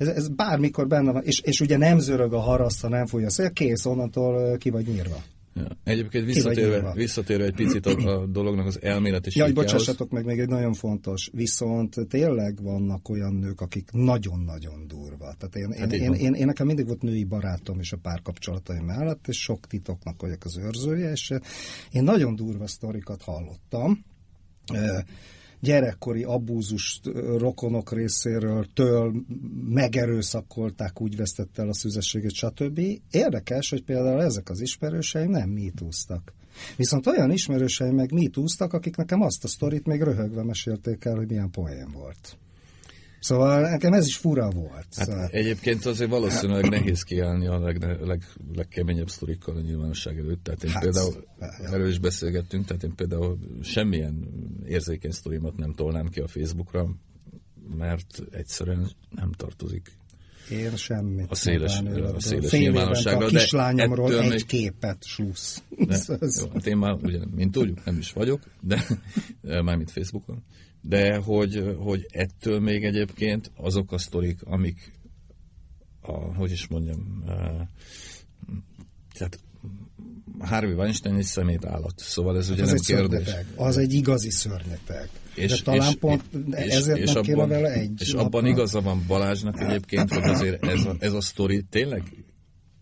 [0.00, 3.30] ez, ez bármikor benne van, és, és ugye nem zörög a harasza, nem fújja a
[3.30, 5.22] szél, kész, onnantól ki vagy nyírva.
[5.54, 5.66] Ja.
[5.84, 10.38] Egyébként visszatérve, visszatérve egy picit a, a dolognak az elmélet és Jaj, bocsássatok meg, még
[10.38, 15.34] egy nagyon fontos, viszont tényleg vannak olyan nők, akik nagyon-nagyon durva.
[15.38, 18.84] Tehát én, hát én, én, én, én, nekem mindig volt női barátom is a párkapcsolataim
[18.84, 21.32] mellett, és sok titoknak vagyok az őrzője, és
[21.90, 24.04] én nagyon durva sztorikat hallottam
[25.60, 27.00] gyerekkori abúzus
[27.38, 29.12] rokonok részéről től
[29.68, 32.80] megerőszakolták, úgy vesztette el a szüzességet, stb.
[33.10, 36.32] Érdekes, hogy például ezek az ismerőseim nem mítúztak.
[36.76, 41.28] Viszont olyan ismerőseim meg mítúztak, akik nekem azt a sztorit még röhögve mesélték el, hogy
[41.28, 42.38] milyen poén volt.
[43.20, 44.86] Szóval nekem ez is fura volt.
[44.96, 45.28] Hát szóval...
[45.30, 48.22] Egyébként azért valószínűleg nehéz kiállni a leg, leg,
[48.54, 50.42] legkeményebb sztorikkal a nyilvánosság előtt.
[50.42, 51.48] Tehát én hát, például, ja.
[51.72, 54.28] erről is beszélgettünk, tehát én például semmilyen
[54.66, 56.88] érzékeny sztorimat nem tolnám ki a Facebookra,
[57.76, 59.98] mert egyszerűen nem tartozik
[60.50, 61.30] én semmit.
[61.30, 61.80] A széles,
[62.14, 63.26] a széles nyilvánosságra.
[63.26, 64.46] A kislányomról egy még...
[64.46, 65.62] képet, slussz.
[65.68, 65.98] De,
[66.40, 68.86] jó, hát én már, ugye, mint tudjuk, nem is vagyok, de
[69.62, 70.42] mármint Facebookon
[70.80, 74.92] de hogy, hogy ettől még egyébként azok a sztorik, amik
[76.00, 77.32] a, hogy is mondjam, uh,
[79.12, 79.38] tehát
[80.38, 83.26] Harvey Weinstein egy szemét állat, szóval ez ugye az nem egy kérdés.
[83.26, 83.46] Szörnyeteg.
[83.56, 85.08] Az egy igazi szörnyeteg.
[85.34, 88.80] És, de talán és, pont és, ezért és nem abban, vele egy És abban igaza
[88.80, 92.24] van Balázsnak egyébként, hogy azért ez a, ez a sztori tényleg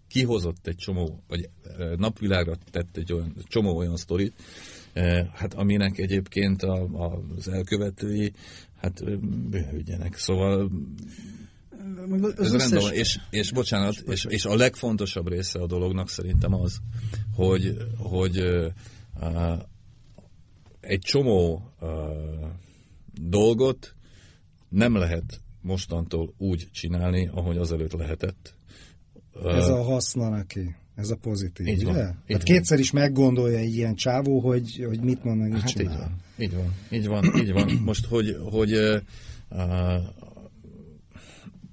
[0.09, 1.49] kihozott egy csomó, vagy
[1.97, 4.33] napvilágra tett egy olyan, csomó olyan sztorit,
[5.33, 8.33] hát aminek egyébként a, a, az elkövetői
[8.81, 9.19] hát
[9.51, 10.17] bőhődjenek.
[10.17, 10.71] Szóval
[12.11, 12.71] az ez összes...
[12.71, 16.79] rendben és, és bocsánat, és, és a legfontosabb része a dolognak szerintem az,
[17.35, 18.39] hogy, hogy
[19.21, 19.59] uh,
[20.81, 21.89] egy csomó uh,
[23.21, 23.95] dolgot
[24.69, 28.55] nem lehet mostantól úgy csinálni, ahogy azelőtt lehetett.
[29.45, 30.75] Ez a haszna neki.
[30.99, 31.93] Ez a pozitív, így ugye?
[31.93, 32.39] Van, így hát van.
[32.39, 36.17] kétszer is meggondolja egy ilyen csávó, hogy, hogy mit mond, mit hát csinál.
[36.39, 37.69] Így van, így van, így van.
[37.69, 37.83] Így van.
[37.85, 38.73] Most, hogy, hogy
[39.51, 39.95] uh,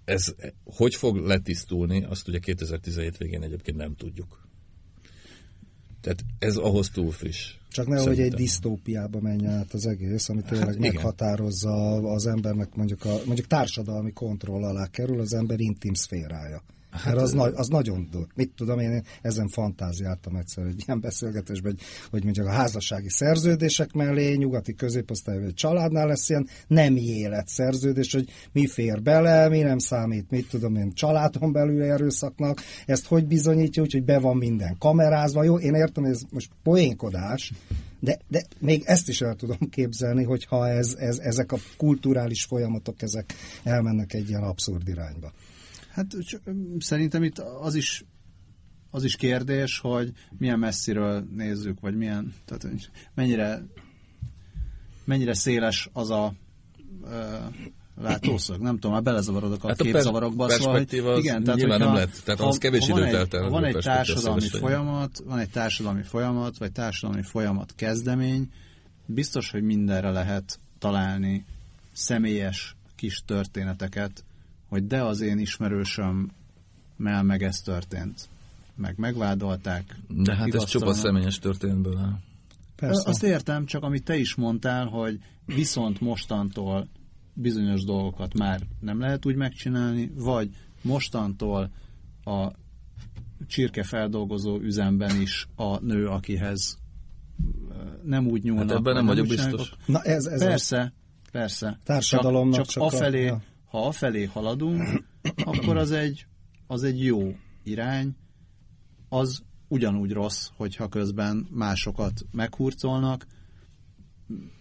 [0.05, 4.47] ez hogy fog letisztulni, azt ugye 2017 végén egyébként nem tudjuk.
[6.01, 7.53] Tehát ez ahhoz túl friss.
[7.69, 12.75] Csak ne, hogy egy disztópiába menjen át az egész, ami tényleg hát, meghatározza az embernek
[12.75, 16.63] mondjuk, a, mondjuk társadalmi kontroll alá kerül az ember intim szférája.
[16.95, 18.27] Hát, Mert az, nagy, az nagyon dur.
[18.35, 23.93] Mit tudom, én ezen fantáziáltam egyszer egy ilyen beszélgetésben, hogy, hogy mondjuk a házassági szerződések
[23.93, 29.59] mellé nyugati középosztály vagy családnál lesz ilyen nem élet szerződés, hogy mi fér bele, mi
[29.59, 34.37] nem számít, mit tudom én, családon belül erőszaknak, ezt hogy bizonyítja, úgy, hogy be van
[34.37, 35.43] minden kamerázva.
[35.43, 37.51] Jó, én értem, hogy ez most poénkodás,
[37.99, 43.01] de, de még ezt is el tudom képzelni, hogyha ez, ez, ezek a kulturális folyamatok
[43.01, 45.31] ezek elmennek egy ilyen abszurd irányba.
[45.95, 46.05] Hát
[46.79, 48.05] szerintem itt az is
[48.91, 52.67] az is kérdés, hogy milyen messziről nézzük, vagy milyen, tehát
[53.13, 53.63] mennyire
[55.03, 56.33] mennyire széles az a
[57.03, 57.35] ö,
[58.01, 60.45] látószög, nem tudom, már belezavarodok a hát képzavarokba.
[60.45, 63.49] A szóval, hogy, igen, tehát, hogyha, nem lehet, tehát ha, az kevés időt eltel.
[63.49, 68.51] Van egy társadalmi folyamat, van egy társadalmi folyamat, vagy társadalmi folyamat kezdemény,
[69.05, 71.45] biztos, hogy mindenre lehet találni
[71.91, 74.23] személyes kis történeteket,
[74.75, 76.31] hogy de az én ismerősöm
[76.97, 78.29] mell meg ez történt.
[78.75, 79.95] Meg megvádolták.
[80.07, 82.19] De hát ez csupa személyes történetből áll.
[82.75, 83.09] Persze.
[83.09, 86.87] Azt értem, csak amit te is mondtál, hogy viszont mostantól
[87.33, 90.49] bizonyos dolgokat már nem lehet úgy megcsinálni, vagy
[90.81, 91.71] mostantól
[92.23, 92.51] a
[93.47, 96.77] csirkefeldolgozó üzemben is a nő, akihez
[98.03, 98.69] nem úgy nyúlnak.
[98.69, 99.71] Hát ebben nem vagyok biztos.
[99.85, 100.93] Na ez, ez persze,
[101.31, 101.79] persze.
[101.83, 103.41] Társadalomnak csak, csak, csak afelé, a...
[103.75, 105.03] ha afelé haladunk,
[105.43, 106.25] akkor az egy,
[106.67, 108.15] az egy jó irány,
[109.09, 113.25] az ugyanúgy rossz, hogyha közben másokat meghurcolnak.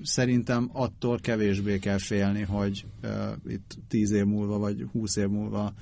[0.02, 3.10] Szerintem attól kevésbé kell félni, hogy uh,
[3.46, 5.74] itt tíz év múlva vagy húsz év múlva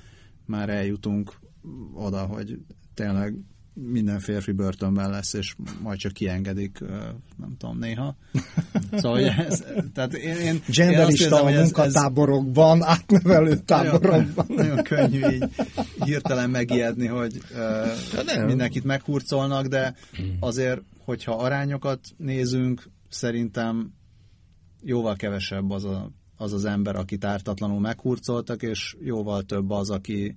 [0.46, 1.38] már eljutunk
[1.94, 2.58] oda, hogy
[2.94, 3.34] tényleg
[3.74, 6.78] minden férfi börtönben lesz, és majd csak kiengedik,
[7.36, 8.16] nem tudom, néha.
[8.92, 14.46] Szóval ez, tehát én, én én a munkatáborokban, ez, átnevelő táborokban.
[14.48, 15.48] Nagyon, nagyon könnyű így
[16.04, 17.40] hirtelen megijedni, hogy
[18.14, 19.94] uh, mindenkit meghurcolnak, de
[20.40, 23.92] azért, hogyha arányokat nézünk, szerintem
[24.82, 30.36] jóval kevesebb az, a, az az ember, akit ártatlanul meghurcoltak, és jóval több az, aki,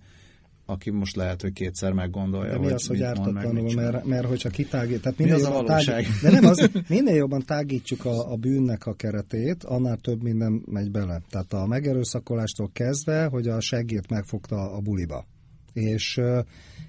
[0.66, 2.52] aki most lehet, hogy kétszer meggondolja.
[2.52, 6.22] De mi az, hogy ártatlanul, mert, mert hogyha kitágít, tehát minél mi az jobban, tágít,
[6.22, 10.92] de nem az, minél jobban tágítjuk a, a bűnnek a keretét, annál több minden megy
[10.92, 11.22] bele.
[11.30, 15.26] Tehát a megerőszakolástól kezdve, hogy a seggét megfogta a buliba.
[15.74, 16.22] És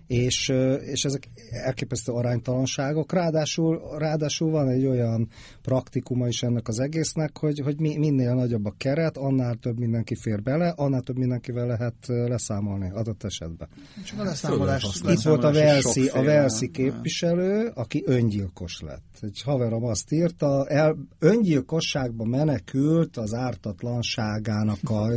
[0.07, 0.49] és,
[0.85, 3.13] és ezek elképesztő aránytalanságok.
[3.13, 5.29] Ráadásul, ráadásul van egy olyan
[5.63, 10.43] praktikuma is ennek az egésznek, hogy, hogy minél nagyobb a keret, annál több mindenki fér
[10.43, 13.69] bele, annál több mindenkivel lehet leszámolni adott esetben.
[14.05, 19.19] Csak a leszámolás, Itt volt a Velszi, a Velszi képviselő, aki öngyilkos lett.
[19.21, 25.11] Egy haverom azt írta, el, öngyilkosságba menekült az ártatlanságának a...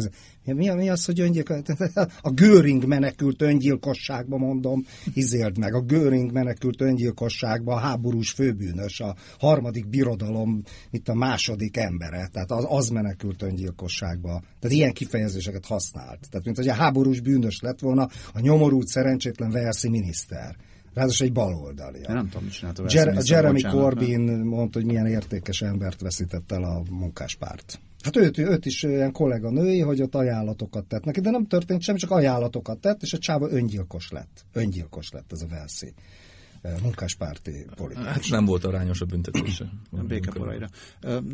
[0.43, 1.57] Mi, mi az, hogy öngyilkos?
[2.21, 5.73] A Göring menekült öngyilkosságba, mondom, izéld meg.
[5.73, 12.27] A Göring menekült öngyilkosságba, a háborús főbűnös, a harmadik birodalom, itt a második embere.
[12.27, 14.41] Tehát az, az menekült öngyilkosságba.
[14.59, 16.27] Tehát ilyen kifejezéseket használt.
[16.29, 20.55] Tehát, mint hogy a háborús bűnös lett volna a nyomorult, szerencsétlen verszi miniszter.
[20.93, 21.99] Ráadásul egy baloldali.
[22.07, 26.81] Nem tudom, mit csinálta Jer- Jeremy Corbyn mondta, hogy milyen értékes embert veszített el a
[26.89, 27.79] munkáspárt.
[28.03, 31.81] Hát őt, őt is olyan kollega női, hogy ott ajánlatokat tett neki, de nem történt
[31.81, 34.45] semmi, csak ajánlatokat tett, és a csáva öngyilkos lett.
[34.53, 35.93] Öngyilkos lett ez a Velszi
[36.81, 38.11] munkáspárti politikus.
[38.11, 39.69] Hát nem volt arányos a büntetése.
[40.07, 40.69] Békeporaira.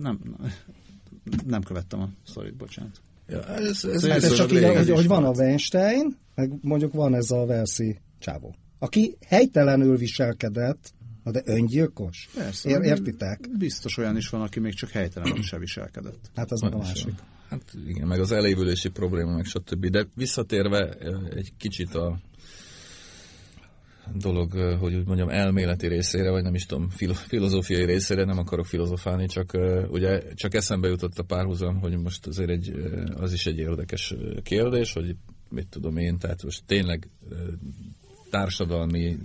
[0.02, 0.20] Nem,
[1.46, 3.02] nem követtem a szorít, bocsánat.
[3.28, 7.16] Ja, ez, ez, ez, ez csak így, hogy, hogy van a Weinstein, meg mondjuk van
[7.16, 10.94] ez a Velszi csávó, aki helytelenül viselkedett,
[11.26, 12.30] Na de öngyilkos?
[12.34, 12.70] Persze.
[12.70, 13.40] Ér, értitek?
[13.58, 16.32] Biztos olyan is van, aki még csak helytelenül se viselkedett.
[16.36, 17.14] Hát az a másik.
[17.50, 19.86] Hát igen, meg az elévülési probléma, meg stb.
[19.86, 20.94] De visszatérve
[21.30, 22.20] egy kicsit a
[24.14, 26.90] dolog, hogy úgy mondjam, elméleti részére, vagy nem is tudom,
[27.28, 29.52] filozófiai részére, nem akarok filozofálni, csak
[29.90, 32.74] ugye csak eszembe jutott a párhuzam, hogy most azért egy,
[33.16, 35.16] az is egy érdekes kérdés, hogy
[35.50, 37.10] mit tudom én, tehát most tényleg
[38.30, 39.18] társadalmi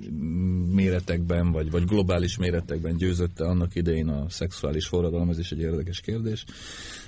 [0.72, 6.00] méretekben, vagy, vagy globális méretekben győzötte annak idején a szexuális forradalom, ez is egy érdekes
[6.00, 6.44] kérdés.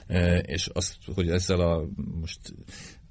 [0.07, 1.85] E, és azt, hogy ezzel a
[2.21, 2.41] most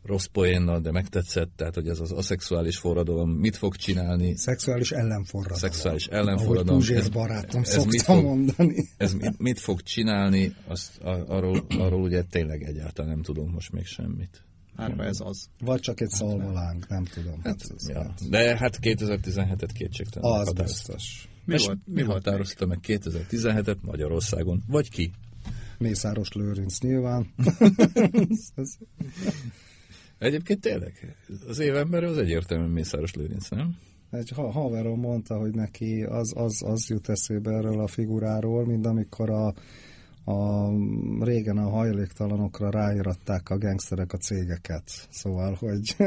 [0.04, 4.38] rossz poénnal, de megtetszett, tehát hogy ez az aszexuális forradalom mit fog csinálni.
[4.38, 5.60] Szexuális ellenforradalom.
[5.60, 6.82] Szexuális ellenforradalom.
[6.90, 8.90] ez, barátom ez mit fog, mondani.
[8.98, 13.86] Ez mit, mit fog csinálni, azt, arról, arról ugye tényleg egyáltalán nem tudunk most még
[13.86, 14.44] semmit.
[14.76, 15.50] Árva ez az.
[15.60, 17.40] Vagy csak egy szalmalánk, nem tudom.
[17.44, 18.04] Hát, hát, ja.
[18.04, 18.30] hát.
[18.30, 20.40] De hát 2017-et kétségtelen.
[20.40, 21.30] Az biztos.
[21.46, 24.64] Mi, volt, mi határozta meg 2017-et Magyarországon?
[24.68, 25.12] Vagy ki?
[25.78, 27.28] Mészáros Lőrinc nyilván.
[30.18, 31.16] Egyébként tényleg,
[31.48, 33.78] az évember az egyértelműen Mészáros Lőrinc, nem?
[34.12, 38.86] Egy ha haverom mondta, hogy neki az, az, az jut eszébe erről a figuráról, mint
[38.86, 39.54] amikor a
[40.24, 40.70] a,
[41.20, 44.84] régen a hajléktalanokra ráíratták a gangsterek a cégeket.
[45.10, 45.96] Szóval, hogy...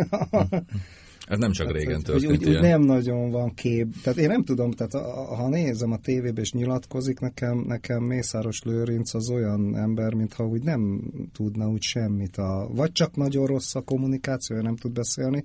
[1.26, 4.00] Ez nem csak régen történt úgy, úgy, úgy nem nagyon van kép.
[4.02, 9.14] Tehát én nem tudom, tehát ha nézem a tévébe és nyilatkozik, nekem, nekem Mészáros Lőrinc
[9.14, 11.00] az olyan ember, mintha úgy nem
[11.32, 12.36] tudna úgy semmit.
[12.36, 15.44] A, vagy csak nagyon rossz a kommunikáció, nem tud beszélni,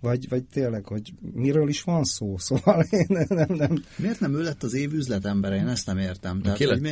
[0.00, 2.36] vagy, vagy tényleg, hogy miről is van szó.
[2.48, 3.26] Szóval én nem...
[3.28, 3.82] nem, nem.
[3.96, 5.56] Miért nem ő lett az év üzletembere?
[5.56, 6.40] Én ezt nem értem.
[6.40, 6.80] Tehát, Ki lett?
[6.80, 6.90] Mi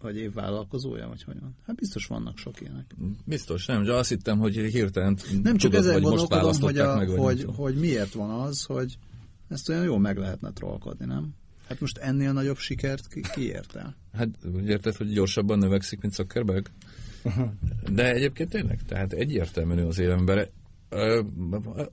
[0.00, 1.56] vagy év vállalkozója, vagy hogy van?
[1.66, 2.94] Hát biztos vannak sok ilyenek.
[3.24, 7.08] Biztos, nem, de azt hittem, hogy hirtelen Nem csak tudod, ezen gondolkodom, hogy, a, meg,
[7.08, 8.98] hogy, hogy miért van az, hogy
[9.48, 11.34] ezt olyan jól meg lehetne trollkodni, nem?
[11.68, 13.96] Hát most ennél nagyobb sikert ki, ki ért el?
[14.12, 16.66] Hát úgy érted, hogy gyorsabban növekszik, mint Zuckerberg?
[17.92, 20.48] De egyébként tényleg, tehát egyértelműen az évember.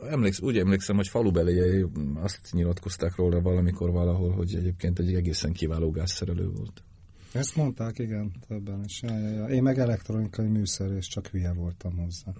[0.10, 5.91] Emléksz, úgy emlékszem, hogy falubeli azt nyilatkozták róla valamikor valahol, hogy egyébként egy egészen kiváló
[5.91, 6.84] gázszerelő volt.
[7.38, 9.02] Ezt mondták, igen, többen is.
[9.02, 9.45] Ja, ja, ja.
[9.45, 12.32] Én meg elektronikai műszer, és csak hülye voltam hozzá.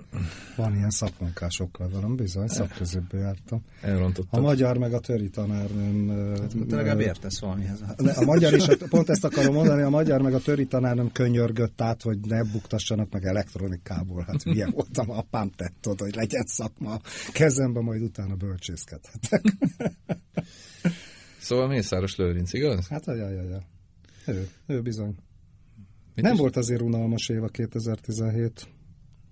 [0.56, 3.64] Van ilyen szakmunkásokkal velem, bizony, szakközépbe jártam.
[3.82, 4.40] Elrontottam.
[4.40, 6.10] A magyar meg a töri tanárnőm...
[6.40, 7.82] Hát, te legalább értesz valamihez.
[8.16, 12.02] A magyar is, pont ezt akarom mondani, a magyar meg a töri tanárnőm könyörgött át,
[12.02, 14.24] hogy ne buktassanak meg elektronikából.
[14.28, 17.00] Hát hülye voltam, apám tett oda, hogy legyen szakma.
[17.34, 19.42] Kezembe majd utána bölcsészkedhetek.
[21.40, 22.88] Szóval Mészáros Lőrinc, igaz?
[22.88, 23.62] Hát, jaj, jaj, jaj.
[24.28, 25.16] Ő, ő bizony.
[26.16, 26.40] Mit nem is?
[26.40, 28.68] volt azért unalmas év a 2017.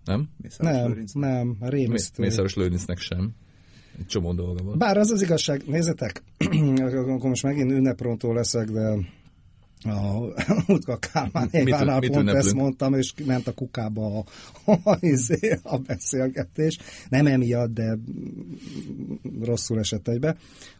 [0.05, 0.29] Nem?
[0.38, 1.23] Mészáros nem, Lőrincnek.
[1.31, 2.21] nem, rémisztő.
[2.21, 3.31] Mészáros Lőrincnek sem.
[3.99, 4.77] Egy csomó dolga van.
[4.77, 6.23] Bár az az igazság, nézzetek,
[6.93, 8.98] akkor most megint ünneprontó leszek, de
[9.83, 10.33] a
[10.73, 12.37] Utka Kálmán Évánál pont ünneplünk?
[12.37, 14.23] ezt mondtam, és ment a kukába
[14.65, 16.77] a, a, izé, a beszélgetés.
[17.10, 17.98] Nem emiatt, de
[19.41, 20.37] rosszul esett egybe,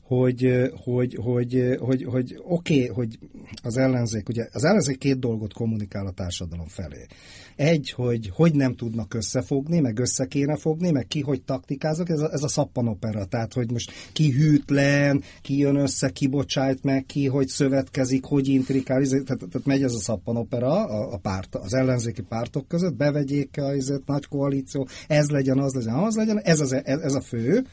[0.08, 3.20] hogy, hogy, hogy, hogy, hogy oké, okay, hogy
[3.64, 7.06] az ellenzék, ugye az ellenzék két dolgot kommunikál a társadalom felé.
[7.56, 12.20] Egy, hogy hogy nem tudnak összefogni, meg össze kéne fogni, meg ki hogy taktikázok, ez
[12.20, 17.06] a, ez a szappanopera, tehát hogy most ki hűtlen, ki jön össze, ki bocsájt meg,
[17.06, 21.56] ki hogy szövetkezik, hogy intrikál, izé, tehát, tehát megy ez a szappanopera a, a párt,
[21.56, 26.60] az ellenzéki pártok között, bevegyék a nagy koalíció, ez legyen, az legyen, az legyen, ez,
[26.60, 27.66] az, ez a fő.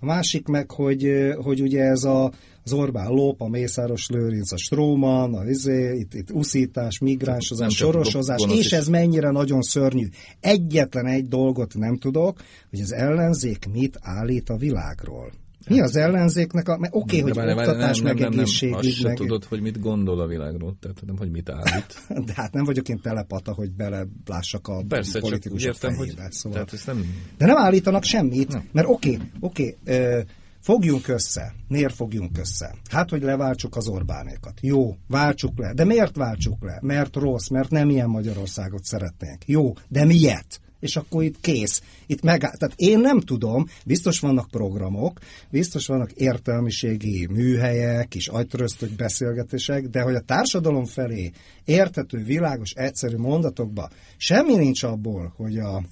[0.00, 1.10] A másik meg, hogy,
[1.42, 2.32] hogy ugye ez a,
[2.64, 8.44] az Orbán lop, a Mészáros Lőrinc, a Stróman, a izé, itt, itt uszítás, migránsozás, sorosozás,
[8.48, 10.06] és ez mennyire nagyon szörnyű.
[10.40, 12.40] Egyetlen egy dolgot nem tudok,
[12.70, 15.32] hogy az ellenzék mit állít a világról.
[15.68, 16.72] Mi az ellenzéknek a...
[16.90, 19.16] Oké, okay, hogy oktatás, nem, meg nem, egészségügy, meg...
[19.16, 22.02] tudod, hogy mit gondol a világról, tehát nem, hogy mit állít.
[22.26, 26.22] De hát nem vagyok én telepata, hogy belelássak a Persze, politikusok értem, fejébe.
[26.22, 26.64] Hogy, szóval.
[26.64, 27.04] tehát nem...
[27.38, 28.68] De nem állítanak semmit, nem.
[28.72, 30.24] mert oké, okay, oké, okay,
[30.66, 31.54] Fogjunk össze.
[31.68, 32.74] Miért fogjunk össze?
[32.90, 34.58] Hát, hogy leváltsuk az Orbánékat.
[34.60, 35.72] Jó, váltsuk le.
[35.74, 36.78] De miért váltsuk le?
[36.82, 39.48] Mert rossz, mert nem ilyen Magyarországot szeretnénk.
[39.48, 40.60] Jó, de miért?
[40.86, 41.82] És akkor itt kész.
[42.06, 45.18] Itt meg, tehát én nem tudom, biztos vannak programok,
[45.50, 51.32] biztos vannak értelmiségi műhelyek és agytöröztök beszélgetések, de hogy a társadalom felé
[51.64, 55.82] értető, világos, egyszerű mondatokba semmi nincs abból, hogy a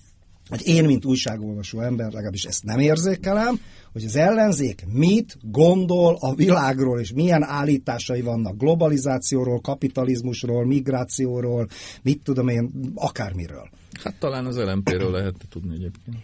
[0.49, 3.61] hogy én, mint újságolvasó ember, legalábbis ezt nem érzékelem,
[3.92, 11.68] hogy az ellenzék mit gondol a világról, és milyen állításai vannak globalizációról, kapitalizmusról, migrációról,
[12.03, 13.70] mit tudom én, akármiről.
[14.03, 16.16] Hát talán az LMP-ről lehet tudni egyébként.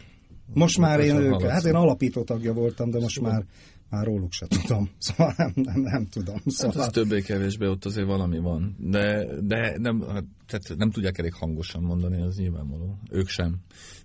[0.54, 3.32] Most már én őket, hát én alapító tagja voltam, de most szóval.
[3.32, 3.44] már
[3.90, 6.36] már róluk se tudom, szóval nem, nem, nem tudom.
[6.46, 6.76] Szóval...
[6.76, 11.32] Hát az többé-kevésbé ott azért valami van, de, de nem, hát, tehát nem tudják elég
[11.32, 12.98] hangosan mondani, az nyilvánvaló.
[13.10, 13.56] Ők sem.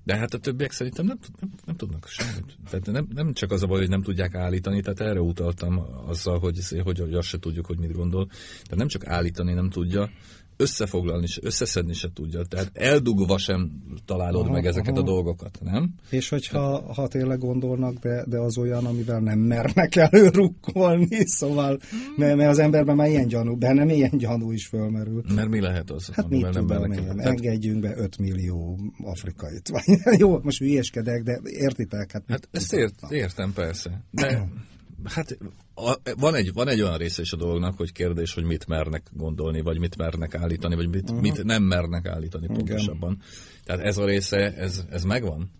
[0.04, 2.58] De hát a többiek szerintem nem, nem, nem tudnak semmit.
[2.70, 6.40] Tehát nem, nem csak az a baj, hogy nem tudják állítani, tehát erre utaltam azzal,
[6.40, 8.26] hogy, hogy, hogy azt se tudjuk, hogy mit gondol.
[8.28, 10.10] Tehát nem csak állítani nem tudja,
[10.58, 12.44] összefoglalni, összeszedni se tudja.
[12.44, 13.72] Tehát eldugva sem
[14.06, 15.02] találod aha, meg ezeket aha.
[15.02, 15.94] a dolgokat, nem?
[16.10, 21.80] És hogyha ha tényleg gondolnak, de, de az olyan, amivel nem mernek előrukkolni, szóval,
[22.16, 25.24] mert, mert az emberben már ilyen gyanú, bennem ilyen gyanú is fölmerül.
[25.36, 26.10] Mert mi lehet az?
[26.10, 27.26] Hát mit nem tudom én, tehát...
[27.26, 29.72] engedjünk be 5 millió afrikait.
[30.18, 32.12] Jó, most hülyeskedek, de értitek?
[32.12, 34.04] Hát, hát ezt ért, értem persze.
[34.12, 34.48] De
[35.04, 35.38] Hát
[35.76, 39.10] a, van, egy, van egy olyan része is a dolognak, hogy kérdés, hogy mit mernek
[39.14, 41.22] gondolni, vagy mit mernek állítani, vagy mit, uh-huh.
[41.22, 43.12] mit nem mernek állítani pontosabban.
[43.12, 43.26] Igen.
[43.64, 45.52] Tehát ez a része, ez, ez megvan.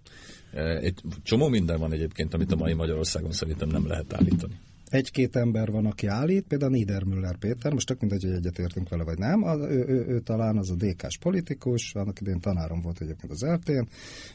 [0.54, 4.60] E, egy csomó minden van egyébként, amit a mai Magyarországon szerintem nem lehet állítani.
[4.90, 9.18] Egy-két ember van, aki állít, például Niedermüller Péter, most tök mindegy, hogy egyetértünk vele, vagy
[9.18, 13.32] nem, az, ő, ő, ő, talán az a DK-s politikus, annak idén tanárom volt egyébként
[13.32, 13.88] az eltén,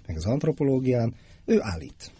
[0.07, 2.13] meg az antropológián, ő állít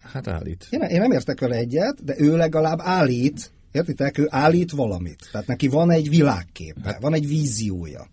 [0.00, 0.66] Hát állít.
[0.70, 4.18] Én, én nem értek vele egyet, de ő legalább állít, értitek?
[4.18, 5.28] Ő állít valamit.
[5.32, 8.06] Tehát neki van egy világképe, hát, van egy víziója.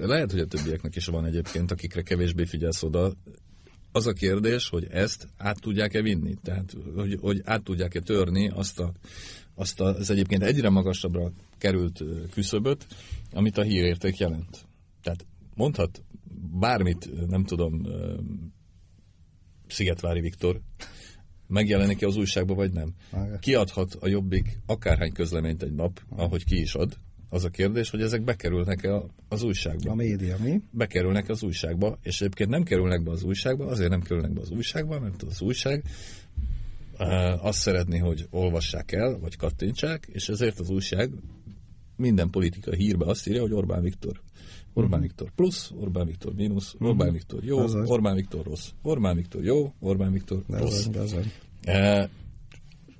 [0.00, 3.12] Lehet, hogy a többieknek is van egyébként, akikre kevésbé figyelsz oda.
[3.92, 6.34] Az a kérdés, hogy ezt át tudják-e vinni?
[6.42, 8.92] Tehát, hogy, hogy át tudják-e törni azt, a,
[9.54, 12.86] azt az egyébként egyre magasabbra került küszöböt,
[13.32, 14.66] amit a hírérték jelent.
[15.02, 16.02] Tehát mondhat
[16.58, 17.86] bármit, nem tudom,
[19.66, 20.60] Szigetvári Viktor,
[21.50, 22.94] megjelenik-e az újságban, vagy nem.
[23.40, 26.96] Kiadhat a Jobbik akárhány közleményt egy nap, ahogy ki is ad.
[27.28, 29.90] Az a kérdés, hogy ezek bekerülnek-e az újságba.
[29.90, 30.60] A média mi?
[30.70, 34.50] Bekerülnek az újságba, és egyébként nem kerülnek be az újságba, azért nem kerülnek be az
[34.50, 35.84] újságba, mert az újság
[37.40, 41.10] azt szeretné, hogy olvassák el, vagy kattintsák, és ezért az újság
[41.96, 44.20] minden politika hírbe azt írja, hogy Orbán Viktor.
[44.72, 46.88] Orbán Viktor plusz, Orbán Viktor mínusz, uh-huh.
[46.88, 47.90] Orbán Viktor jó, Azaz.
[47.90, 48.68] Orbán Viktor rossz.
[48.82, 50.86] Orbán Viktor jó, Orbán Viktor rossz.
[50.86, 51.14] Azaz,
[51.64, 52.10] e,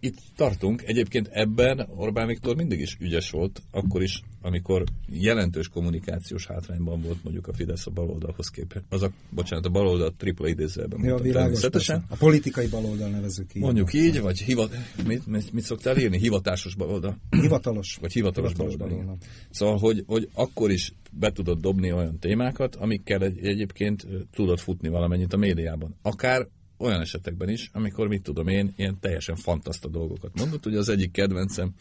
[0.00, 0.82] itt tartunk.
[0.82, 7.22] Egyébként ebben Orbán Viktor mindig is ügyes volt, akkor is, amikor jelentős kommunikációs hátrányban volt
[7.22, 8.84] mondjuk a Fidesz a baloldalhoz képest.
[8.88, 11.04] Az a, bocsánat, a baloldal tripla idézőben.
[11.04, 13.62] Ja, világos, A politikai baloldal nevezük így.
[13.62, 14.76] Mondjuk így, vagy hivat,
[15.06, 16.18] mit, mit, mit szoktál írni?
[16.18, 17.16] Hivatásos baloldal.
[17.30, 17.98] Hivatalos.
[18.00, 19.04] Vagy hivatalos, hivatalos baloldal.
[19.04, 19.28] baloldal.
[19.50, 24.88] Szóval, hogy, hogy akkor is be tudod dobni olyan témákat, amikkel egy, egyébként tudod futni
[24.88, 25.94] valamennyit a médiában.
[26.02, 26.48] Akár
[26.80, 30.66] olyan esetekben is, amikor mit tudom én, ilyen teljesen fantaszta dolgokat mondott.
[30.66, 31.74] Ugye az egyik kedvencem,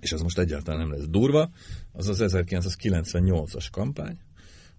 [0.00, 1.50] és ez most egyáltalán nem lesz durva,
[1.92, 4.18] az az 1998-as kampány,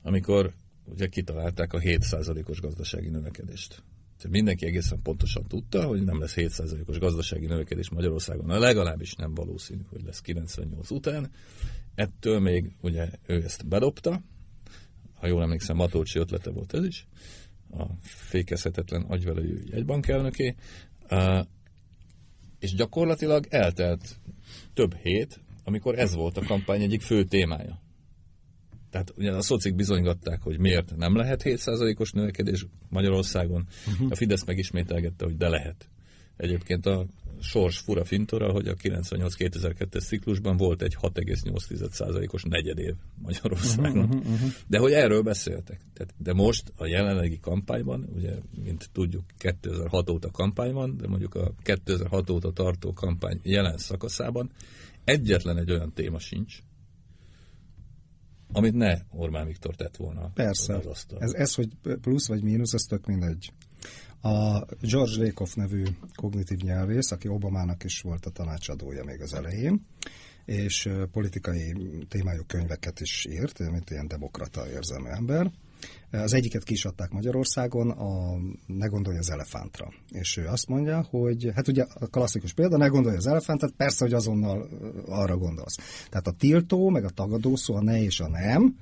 [0.01, 0.53] amikor
[0.85, 3.83] ugye kitalálták a 7%-os gazdasági növekedést.
[4.17, 9.33] Tehát mindenki egészen pontosan tudta, hogy nem lesz 7%-os gazdasági növekedés Magyarországon, Na, legalábbis nem
[9.33, 11.31] valószínű, hogy lesz 98 után.
[11.95, 14.21] Ettől még ugye ő ezt bedobta,
[15.13, 17.07] ha jól emlékszem, Matócsi ötlete volt ez is,
[17.71, 20.55] a fékezhetetlen agyvelőjű jegybankelnöké.
[22.61, 24.19] És gyakorlatilag eltelt
[24.73, 27.81] több hét, amikor ez volt a kampány egyik fő témája.
[28.89, 33.67] Tehát ugye a szocik bizonygatták, hogy miért nem lehet 7%-os növekedés Magyarországon.
[33.87, 34.07] Uh-huh.
[34.11, 35.89] A Fidesz megismételgette, hogy de lehet.
[36.37, 37.05] Egyébként a
[37.41, 44.03] sors fura fintora, hogy a 98-2002-es ciklusban volt egy 6,8%-os negyedév Magyarországon.
[44.03, 44.49] Uh-huh, uh-huh.
[44.67, 45.81] De hogy erről beszéltek.
[45.93, 48.33] Tehát, de most a jelenlegi kampányban, ugye,
[48.63, 54.51] mint tudjuk, 2006 óta kampány van, de mondjuk a 2006 óta tartó kampány jelen szakaszában
[55.03, 56.59] egyetlen egy olyan téma sincs,
[58.51, 60.75] amit ne Orbán Viktor tett volna Persze.
[60.75, 61.19] az asztal.
[61.21, 61.69] Ez, ez, hogy
[62.01, 63.51] plusz vagy mínusz, ez tök mindegy.
[64.21, 65.83] A George Lakoff nevű
[66.15, 69.85] kognitív nyelvész, aki Obamának is volt a tanácsadója még az elején,
[70.45, 71.75] és politikai
[72.09, 75.51] témájú könyveket is írt, mint ilyen demokrata érzelmű ember,
[76.11, 79.93] az egyiket ki is adták Magyarországon, a Ne gondolj az elefántra.
[80.09, 84.03] És ő azt mondja, hogy hát ugye a klasszikus példa, ne gondolj az elefántra, persze,
[84.03, 84.69] hogy azonnal
[85.07, 86.05] arra gondolsz.
[86.09, 88.75] Tehát a tiltó, meg a tagadó szó, a ne és a nem,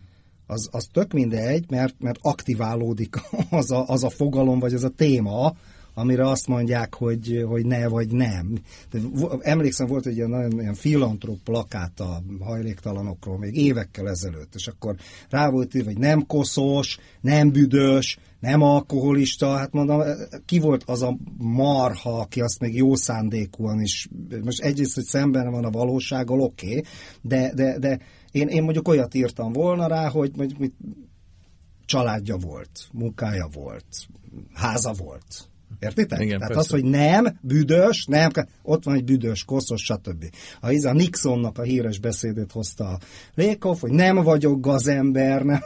[0.50, 3.16] az, az tök mindegy, mert, mert aktiválódik
[3.50, 5.56] az a, az a fogalom, vagy az a téma,
[5.94, 8.58] amire azt mondják, hogy, hogy ne vagy nem.
[8.92, 9.00] De
[9.42, 14.96] emlékszem, volt egy ilyen nagyon ilyen filantrop plakát a hajléktalanokról még évekkel ezelőtt, és akkor
[15.30, 20.02] rá volt írva, hogy nem koszos, nem büdös, nem alkoholista, hát mondom,
[20.46, 24.08] ki volt az a marha, aki azt még jó szándékúan is,
[24.44, 26.84] most egyrészt, hogy szemben van a valósággal, oké, okay,
[27.22, 28.00] de, de, de
[28.32, 30.74] én, én mondjuk olyat írtam volna rá, hogy mondjuk
[31.86, 34.08] családja volt, munkája volt,
[34.54, 35.50] háza volt,
[35.80, 36.20] Értitek?
[36.20, 36.76] Igen, Tehát persze.
[36.76, 38.30] az, hogy nem, büdös, nem,
[38.64, 40.26] ott van egy büdös, koszos, stb.
[40.62, 43.00] A, a Nixonnak a híres beszédét hozta a
[43.36, 45.62] Lékov, hogy nem vagyok gazember, nem,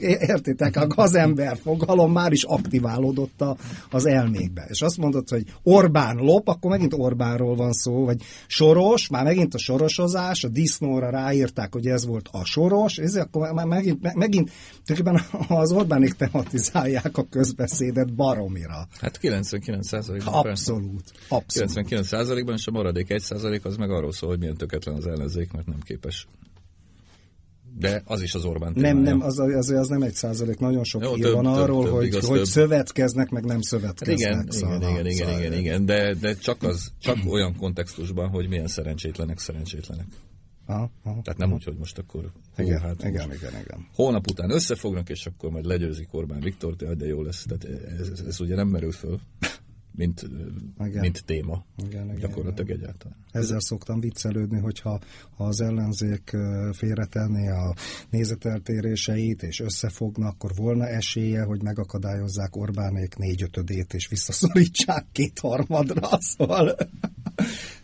[0.00, 0.76] értitek?
[0.76, 3.56] A gazember fogalom már is aktiválódott a,
[3.90, 4.66] az elmékbe.
[4.68, 9.54] És azt mondod, hogy Orbán lop, akkor megint Orbánról van szó, vagy Soros, már megint
[9.54, 14.50] a sorosozás, a disznóra ráírták, hogy ez volt a soros, és akkor már megint, megint
[14.84, 18.88] tulajdonképpen az Orbánik tematizálják a közbeszédet baromira.
[19.00, 20.34] Hát 99%-ban.
[20.34, 21.12] Abszolút.
[21.28, 21.72] Abszolút.
[21.90, 25.66] 99%-ban, és a maradék 1% az meg arról szól, hogy milyen töketlen az ellenzék, mert
[25.66, 26.26] nem képes
[27.78, 28.94] de az is az Orbán témája.
[28.94, 31.84] Nem, nem, az, az, az nem egy százalék, nagyon sok Jó, több, van több, arról,
[31.84, 32.46] több, hogy, igaz, hogy több.
[32.46, 34.18] szövetkeznek, meg nem szövetkeznek.
[34.18, 38.48] Igen, szóval, igen, igen, igen, igen, igen, de, de csak, az, csak olyan kontextusban, hogy
[38.48, 40.06] milyen szerencsétlenek szerencsétlenek.
[40.66, 43.88] Aha, aha, Tehát nem úgy, hogy most akkor hú, igen, hát igen, most igen, igen.
[43.94, 47.44] holnap után összefognak, és akkor majd legyőzik Orbán Viktor, de jó lesz.
[47.48, 47.64] Tehát
[47.98, 49.20] ez, ez, ez ugye nem merül föl,
[49.96, 50.28] mint,
[51.00, 51.64] mint téma.
[51.86, 52.80] Igen, igen, gyakorlatilag igen.
[52.80, 53.16] egyáltalán.
[53.30, 55.00] Ezzel szoktam viccelődni, hogyha
[55.36, 56.36] ha az ellenzék
[56.72, 57.74] félretenné a
[58.10, 66.08] nézeteltéréseit, és összefogna, akkor volna esélye, hogy megakadályozzák Orbánék négyötödét, és visszaszorítsák kétharmadra.
[66.36, 66.76] Szóval...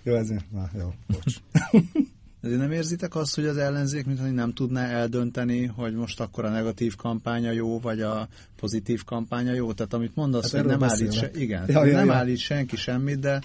[0.03, 0.29] jó, ez...
[0.51, 1.37] Na, jó, bocs.
[2.41, 6.51] De nem érzitek azt, hogy az ellenzék mintha nem tudná eldönteni, hogy most akkor a
[6.51, 9.73] negatív kampánya jó, vagy a pozitív kampánya jó?
[9.73, 12.15] Tehát amit mondasz, hát hogy nem állít, se, igen, ja, ja, nem ja.
[12.15, 13.41] állít senki semmit, de,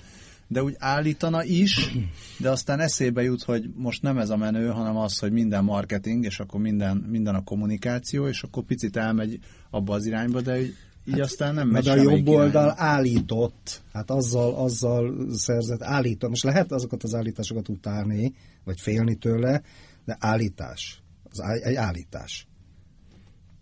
[0.47, 1.97] de úgy állítana is,
[2.37, 6.23] de aztán eszébe jut, hogy most nem ez a menő, hanem az, hogy minden marketing,
[6.23, 9.39] és akkor minden, minden a kommunikáció, és akkor picit elmegy
[9.69, 10.57] abba az irányba, de
[11.06, 16.30] így hát, aztán nem megy a jobb oldal állított, hát azzal, azzal szerzett állított.
[16.30, 18.34] Most lehet azokat az állításokat utálni,
[18.64, 19.62] vagy félni tőle,
[20.06, 21.01] de állítás.
[21.30, 22.47] Az egy állítás.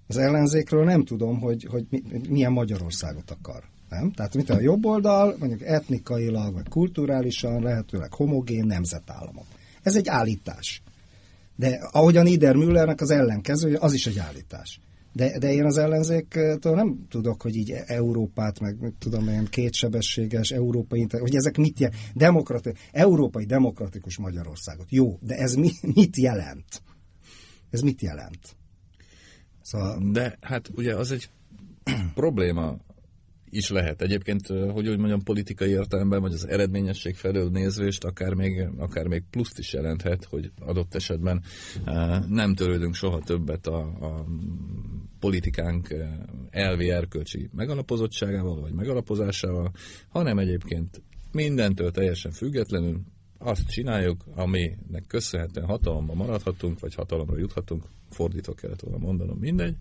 [0.08, 1.86] Az ellenzékről nem tudom, hogy, hogy
[2.30, 3.64] milyen Magyarországot akar.
[3.90, 4.12] Nem?
[4.12, 9.46] Tehát mint a jobb oldal, mondjuk etnikailag, vagy kulturálisan, lehetőleg homogén nemzetállamok.
[9.82, 10.82] Ez egy állítás.
[11.56, 14.80] De ahogyan Ider Müllernek az ellenkező, az is egy állítás.
[15.14, 21.08] De, de én az ellenzéktől nem tudok, hogy így Európát, meg tudom én, kétsebességes európai,
[21.10, 22.00] hogy ezek mit jelent.
[22.14, 24.86] Demokrati, európai demokratikus Magyarországot.
[24.90, 26.82] Jó, de ez mi, mit jelent?
[27.70, 28.56] Ez mit jelent?
[29.62, 30.12] Szóval...
[30.12, 31.30] De hát ugye az egy
[32.14, 32.78] probléma
[33.56, 34.02] is lehet.
[34.02, 39.24] Egyébként, hogy úgy mondjam, politikai értelemben, vagy az eredményesség felől nézvést, akár még, akár még
[39.30, 41.44] pluszt is jelenthet, hogy adott esetben
[42.28, 44.26] nem törődünk soha többet a, a
[45.20, 45.96] politikánk
[46.50, 49.72] elvi erkölcsi megalapozottságával, vagy megalapozásával,
[50.10, 51.02] hanem egyébként
[51.32, 53.02] mindentől teljesen függetlenül
[53.38, 59.76] azt csináljuk, aminek köszönhetően hatalomban maradhatunk, vagy hatalomra juthatunk, fordítva kellett volna mondanom, mindegy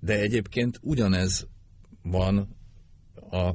[0.00, 1.46] de egyébként ugyanez
[2.02, 2.56] van
[3.30, 3.54] a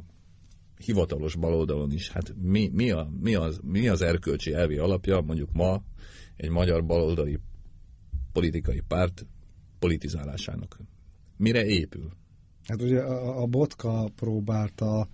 [0.77, 2.09] hivatalos baloldalon is.
[2.09, 5.83] Hát mi, mi, a, mi, az, mi az erkölcsi elvi alapja mondjuk ma
[6.35, 7.39] egy magyar baloldali
[8.31, 9.25] politikai párt
[9.79, 10.77] politizálásának?
[11.37, 12.11] Mire épül?
[12.63, 15.07] Hát ugye a, a Botka próbálta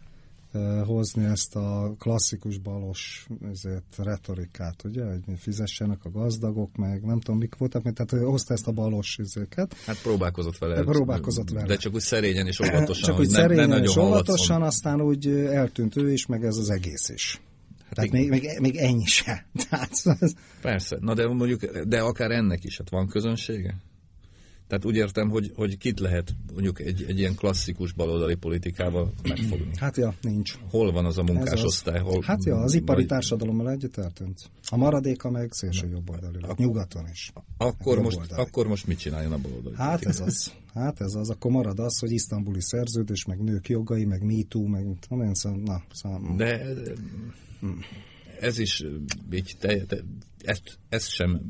[0.86, 7.40] hozni ezt a klasszikus balos ezért, retorikát, ugye, hogy fizessenek a gazdagok, meg nem tudom,
[7.40, 9.74] mik voltak, mert tehát hozta ezt a balos izéket.
[9.86, 10.84] Hát próbálkozott vele.
[10.84, 11.66] Próbálkozott vele.
[11.66, 13.10] De csak úgy szerényen és óvatosan.
[13.10, 17.10] Csak úgy szerényen nem, és óvatosan, aztán úgy eltűnt ő is, meg ez az egész
[17.10, 17.42] is.
[17.86, 19.46] Hát Tehát még, még, még ennyi se.
[19.70, 19.92] Tehát,
[20.62, 23.76] Persze, na de mondjuk, de akár ennek is, hát van közönsége?
[24.70, 29.72] Tehát úgy értem, hogy, hogy kit lehet mondjuk egy, egy ilyen klasszikus baloldali politikával megfogni.
[29.76, 30.58] Hát ja, nincs.
[30.70, 32.00] Hol van az a munkásosztály?
[32.00, 33.08] Hol, hát ja, az ipari vagy...
[33.08, 34.50] társadalommal együtt eltűnt.
[34.70, 37.32] A maradéka meg szélső jobboldali, a, nyugaton is.
[37.58, 40.10] Akkor most, akkor most mit csináljon a baloldali Hát politika?
[40.10, 40.52] ez az.
[40.74, 44.86] Hát ez az, akkor marad az, hogy isztambuli szerződés, meg nők jogai, meg MeToo, meg
[45.08, 46.36] tudom szóval, na, szóval...
[46.36, 46.62] De
[48.40, 48.84] ez is
[49.32, 49.98] így te, te,
[50.44, 51.42] ezt, ezt sem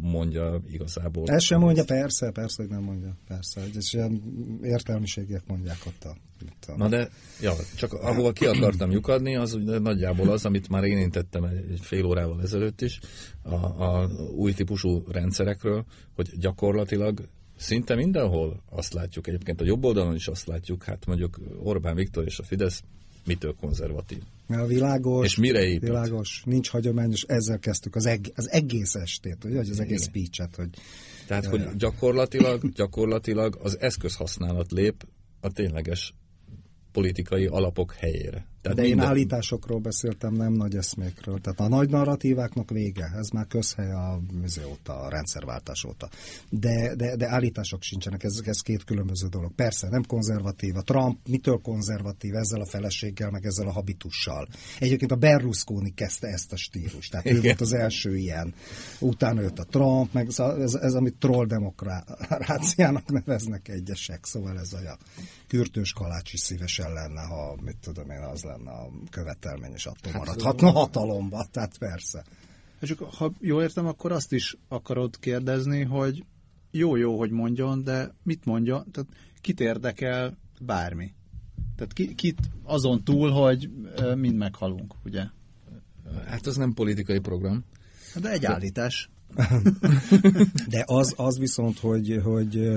[0.00, 1.26] mondja igazából.
[1.26, 3.60] Ezt sem mondja, persze, persze, hogy nem mondja, persze.
[3.76, 4.22] Ez ilyen
[4.62, 6.16] értelmiségiek mondják ott a...
[6.46, 6.76] Ott a...
[6.76, 7.08] Na de,
[7.40, 11.80] ja, csak ahol ki akartam lyukadni, az ugye nagyjából az, amit már én tettem egy
[11.80, 13.00] fél órával ezelőtt is,
[13.42, 15.84] a, a új típusú rendszerekről,
[16.14, 21.40] hogy gyakorlatilag szinte mindenhol azt látjuk, egyébként a jobb oldalon is azt látjuk, hát mondjuk
[21.62, 22.82] Orbán Viktor és a Fidesz
[23.24, 24.22] mitől konzervatív.
[24.48, 25.80] A világos, és mire épít?
[25.80, 30.56] világos, nincs hagyományos, ezzel kezdtük az, eg- az egész estét, vagy az egész speech-et.
[30.56, 30.68] Hogy,
[31.26, 35.06] Tehát, hogy gyakorlatilag, gyakorlatilag az eszközhasználat lép
[35.40, 36.14] a tényleges
[36.92, 38.46] politikai alapok helyére.
[38.62, 39.04] Tehát De minden...
[39.04, 41.40] én állításokról beszéltem, nem nagy eszmékről.
[41.40, 44.20] Tehát a nagy narratíváknak vége, ez már közhely a,
[44.70, 46.08] óta, a rendszerváltás óta.
[46.50, 49.52] De, de, de állítások sincsenek, ez, ez két különböző dolog.
[49.54, 50.76] Persze, nem konzervatív.
[50.76, 54.48] A Trump mitől konzervatív ezzel a feleséggel, meg ezzel a habitussal?
[54.78, 57.10] Egyébként a Berlusconi kezdte ezt a stílust.
[57.10, 57.38] Tehát Igen.
[57.38, 58.54] ő volt az első ilyen.
[59.00, 64.24] Utána jött a Trump, meg ez, ez, ez amit troll demokráciának neveznek egyesek.
[64.24, 64.98] Szóval ez a
[65.46, 70.12] kürtős kalács is szívesen lenne, ha mit tudom én, az lenne a követelmény, és attól
[70.12, 72.24] hát, maradhatna hatalomba, tehát persze.
[72.80, 76.24] És ha jól értem, akkor azt is akarod kérdezni, hogy
[76.70, 79.08] jó-jó, hogy mondjon, de mit mondja, tehát
[79.40, 81.12] kit érdekel bármi?
[81.76, 83.70] Tehát ki, kit azon túl, hogy
[84.14, 85.24] mind meghalunk, ugye?
[86.26, 87.64] Hát az nem politikai program.
[88.20, 89.10] De egy állítás.
[90.68, 92.70] De az, az viszont, hogy, hogy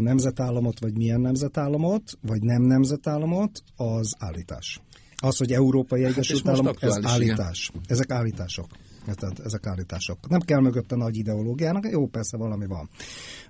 [0.00, 4.80] nemzetállamot, vagy milyen nemzetállamot, vagy nem nemzetállamot, az állítás.
[5.16, 7.68] Az, hogy Európai hát Egyesült hát Államok, ez állítás.
[7.68, 7.82] Igen.
[7.88, 8.66] Ezek állítások.
[9.04, 10.28] Tehát ezek állítások.
[10.28, 12.88] Nem kell mögötte nagy ideológiának, jó, persze valami van.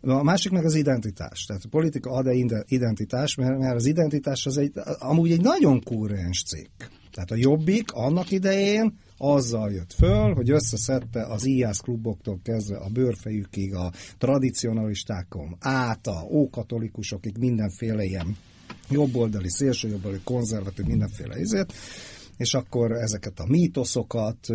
[0.01, 1.45] A másik meg az identitás.
[1.45, 2.33] Tehát a politika ad-e
[2.67, 6.83] identitás, mert, mert az identitás az egy, amúgy egy nagyon kúrens cikk.
[7.11, 12.89] Tehát a Jobbik annak idején azzal jött föl, hogy összeszedte az IAS kluboktól kezdve a
[12.89, 18.37] bőrfejükig, a tradicionalistákon, át a ókatolikusokig mindenféle ilyen
[18.91, 21.73] jobboldali, szélsőjobboldali, konzervatív, mindenféle izét,
[22.37, 24.49] és akkor ezeket a mítoszokat,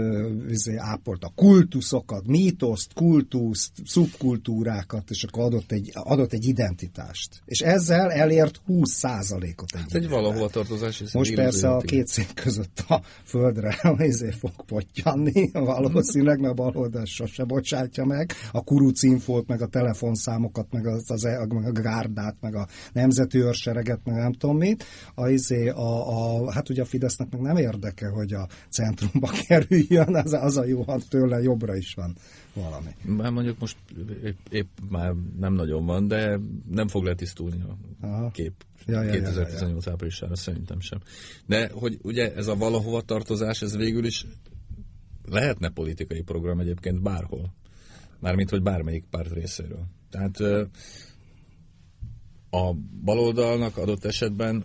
[0.50, 7.42] izé, ápolt a kultuszokat, mítoszt, kultuszt, szubkultúrákat, és akkor adott egy, adott egy identitást.
[7.46, 11.04] És ezzel elért 20%-ot egy hát egy valahova tartozás.
[11.14, 17.06] Most persze a két szék között a földre ezért fog pottyanni, valószínűleg, mert a baloldal
[17.06, 18.32] sose bocsátja meg.
[18.52, 24.00] A kurucinfót, meg a telefonszámokat, meg, az, az, meg a gárdát, meg a nemzeti őrsereget,
[24.04, 24.84] meg nem tudom mit.
[25.16, 29.30] A, izé, a, a, hát ugye a Fidesznek meg nem ér érdeke, hogy a centrumba
[29.48, 32.16] kerüljön, az, az a jó, ha tőle jobbra is van
[32.54, 32.96] valami.
[33.02, 33.78] Már mondjuk most
[34.24, 38.32] épp, épp már nem nagyon van, de nem fog letisztulni a Aha.
[38.32, 38.54] kép.
[38.86, 39.92] Ja, ja, 2018 ja, ja.
[39.92, 41.00] áprilisára szerintem sem.
[41.46, 44.26] De hogy ugye ez a valahova tartozás, ez végül is
[45.26, 47.54] lehetne politikai program egyébként bárhol.
[48.20, 49.86] Mármint, hogy bármelyik párt részéről.
[50.10, 50.40] Tehát
[52.50, 52.74] a
[53.04, 54.64] baloldalnak adott esetben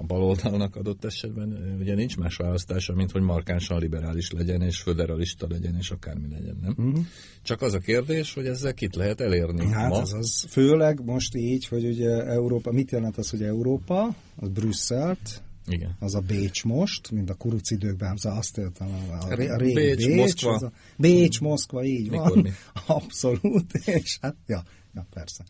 [0.00, 5.46] a baloldalnak adott esetben ugye nincs más választása, mint hogy markánsan liberális legyen, és föderalista
[5.50, 6.74] legyen, és akármi legyen, nem?
[6.76, 7.04] Uh-huh.
[7.42, 10.00] Csak az a kérdés, hogy ezzel kit lehet elérni Hát ma?
[10.00, 10.46] ez az.
[10.48, 14.14] Főleg most így, hogy ugye Európa, mit jelent az, hogy Európa?
[14.36, 15.96] Az Brüsszelt, igen.
[15.98, 18.88] Az a Bécs most, mint a kuruc időkben, az azt értem,
[19.20, 20.54] a, ré, a régi Bécs, Bécs, Moszkva.
[20.54, 22.38] Az a Bécs, Moszkva, így Mikor van.
[22.38, 22.50] Mi?
[22.86, 24.62] Abszolút, és hát, ja,
[24.94, 25.44] ja, persze.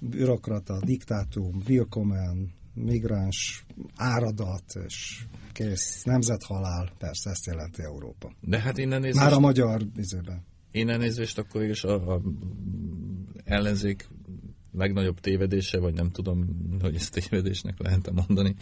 [0.00, 3.64] Bürokrata, diktátum, willkommen, migráns
[3.96, 8.32] áradat, és kész, nemzethalál, persze ezt jelenti Európa.
[8.40, 9.24] De hát innen nézést...
[9.24, 10.44] Már a magyar izében.
[10.70, 12.20] Innen nézést akkor is a, a
[13.44, 14.08] ellenzék
[14.72, 16.46] legnagyobb tévedése, vagy nem tudom,
[16.80, 18.56] hogy ezt tévedésnek lehet mondani,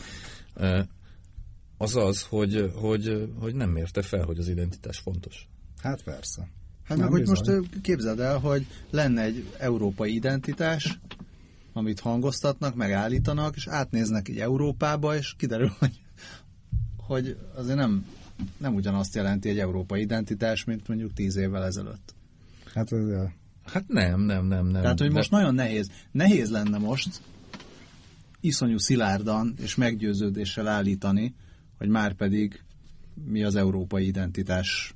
[1.76, 5.48] az az, hogy, hogy, hogy nem mérte fel, hogy az identitás fontos.
[5.78, 6.48] Hát persze.
[6.84, 7.50] Hát meg, hogy most
[7.82, 11.00] képzeld el, hogy lenne egy európai identitás,
[11.76, 16.00] amit hangoztatnak, megállítanak, és átnéznek így Európába, és kiderül, hogy,
[16.96, 18.06] hogy azért nem,
[18.56, 22.14] nem ugyanazt jelenti egy európai identitás, mint mondjuk tíz évvel ezelőtt.
[22.74, 23.28] Hát, ez-
[23.64, 24.82] Hát nem, nem, nem, nem.
[24.82, 25.90] Tehát, hogy De- most nagyon nehéz.
[26.10, 27.20] Nehéz lenne most
[28.40, 31.34] iszonyú szilárdan és meggyőződéssel állítani,
[31.78, 32.62] hogy már pedig
[33.24, 34.94] mi az európai identitás.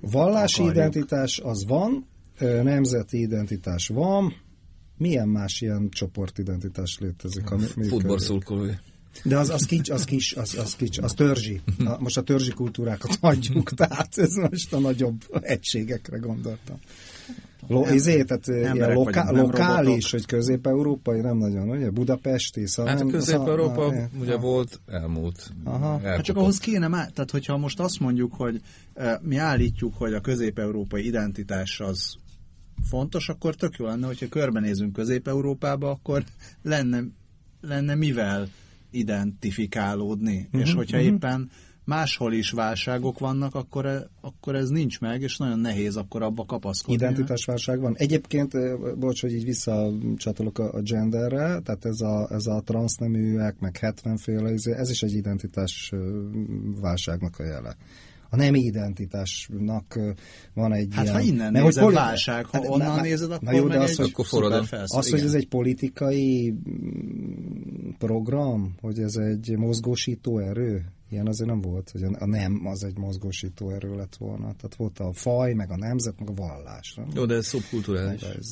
[0.00, 0.76] vallási akarjuk.
[0.76, 2.06] identitás az van,
[2.62, 4.34] nemzeti identitás van,
[4.96, 7.50] milyen más ilyen csoportidentitás létezik?
[7.50, 7.90] Ami működik?
[7.90, 8.72] Futballszurkolói.
[9.22, 11.60] De az, az kics, az kis, az, az kics, az törzsi.
[11.84, 16.76] A, most a törzsi kultúrákat hagyjuk, tehát ez most a nagyobb egységekre gondoltam.
[17.68, 20.10] Lo, izé, tehát ilyen vagyunk, nem lokális, robotok.
[20.10, 21.90] hogy közép-európai, nem nagyon, ugye?
[21.90, 25.50] Budapesti, szóval Hát a nem- Közép-Európa szóval- ugye volt, elmúlt.
[25.64, 26.00] Aha.
[26.04, 28.60] Hát csak ahhoz kéne már, tehát hogyha most azt mondjuk, hogy
[28.94, 32.16] e, mi állítjuk, hogy a közép-európai identitás az
[32.84, 36.24] fontos, akkor tök jó lenne, hogyha körbenézünk Közép-Európába, akkor
[36.62, 37.02] lenne,
[37.60, 38.48] lenne mivel
[38.90, 40.48] identifikálódni.
[40.50, 41.50] Mhm, És hogyha éppen
[41.84, 46.44] máshol is válságok vannak, akkor, e- akkor ez nincs meg, és nagyon nehéz akkor abba
[46.44, 46.94] kapaszkodni.
[46.94, 47.94] Identitásválság van.
[47.96, 48.52] Egyébként,
[48.98, 54.16] bocs, hogy így visszacsatolok a, a genderre, tehát ez a, ez a transzneműek, meg 70
[54.16, 56.28] féle, ez is egy identitás ö,
[56.80, 57.76] válságnak a jele.
[58.34, 59.98] A nem identitásnak
[60.54, 61.14] van egy Hát ilyen...
[61.16, 63.76] ha innen mert nézed, poli- válság, ha Hát, onnan na- nézed, na akkor jó, meg
[63.76, 69.14] de az, egy hogy- Akkor felszó- Az, hogy ez egy politikai mm, program, hogy ez
[69.16, 74.16] egy mozgósító erő, ilyen azért nem volt, hogy a nem az egy mozgósító erő lett
[74.16, 74.42] volna.
[74.42, 76.94] Tehát volt a faj, meg a nemzet, meg a vallás.
[76.94, 77.06] Nem?
[77.14, 78.20] Jó, de ez szubkulturális.
[78.20, 78.50] De ez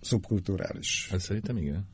[0.00, 1.08] szubkulturális.
[1.10, 1.86] Hát szerintem igen.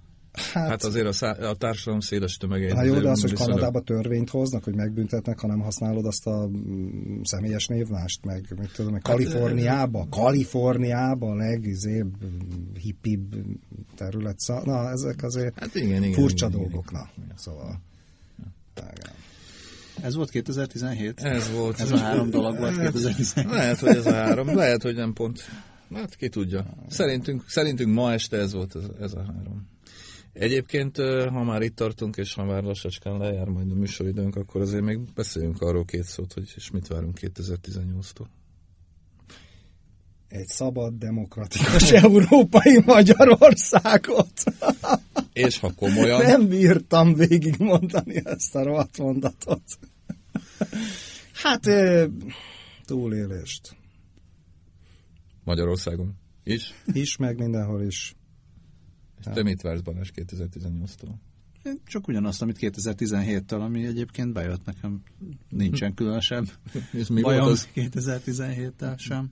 [0.57, 2.73] Hát, Hát azért a, szá- a társadalom széles tömegeit...
[2.73, 6.27] hát jó, de az, hogy viszonylag- Kanadába törvényt hoznak, hogy megbüntetnek, ha nem használod azt
[6.27, 12.15] a mm, személyes névmást, meg mit tudom, meg Kaliforniába, Kaliforniába a legizébb,
[12.83, 13.35] hippibb
[13.97, 14.39] terület.
[14.39, 16.13] Szá- Na, ezek azért Hát igen, igen.
[16.13, 17.09] furcsa igen, dolgok, igen.
[17.29, 17.35] na.
[17.37, 17.81] Szóval.
[18.77, 19.15] igen.
[20.03, 21.21] Ez volt 2017?
[21.21, 21.81] Ez volt.
[21.81, 23.51] Ez a három dolog volt 2017.
[23.51, 25.41] Lehet, hogy ez a három, lehet, hogy nem pont.
[25.95, 26.67] Hát ki tudja.
[26.89, 29.69] Szerintünk, szerintünk ma este ez volt ez, ez a három.
[30.39, 30.97] Egyébként,
[31.29, 35.13] ha már itt tartunk, és ha már lassacskán lejár majd a műsoridőnk, akkor azért még
[35.15, 38.27] beszéljünk arról két szót, hogy és mit várunk 2018-tól.
[40.29, 44.31] Egy szabad, demokratikus európai Magyarországot.
[45.33, 49.63] És ha komolyan, Nem bírtam végigmondani ezt a rohadt mondatot.
[51.33, 51.67] Hát,
[52.85, 53.77] túlélést.
[55.45, 56.15] Magyarországon
[56.45, 56.75] is.
[56.93, 58.17] Is, meg mindenhol is.
[59.27, 61.15] És te mit vársz Balázs 2018-tól?
[61.65, 65.03] Én Csak ugyanazt, amit 2017-től, ami egyébként bejött nekem.
[65.49, 66.47] Nincsen különösebb
[66.93, 67.69] És mi bajom volt az?
[67.75, 69.31] 2017-tel sem.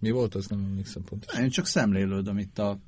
[0.00, 0.46] Mi volt az?
[0.46, 1.26] Nem emlékszem pont.
[1.40, 2.78] Én csak szemlélődöm itt a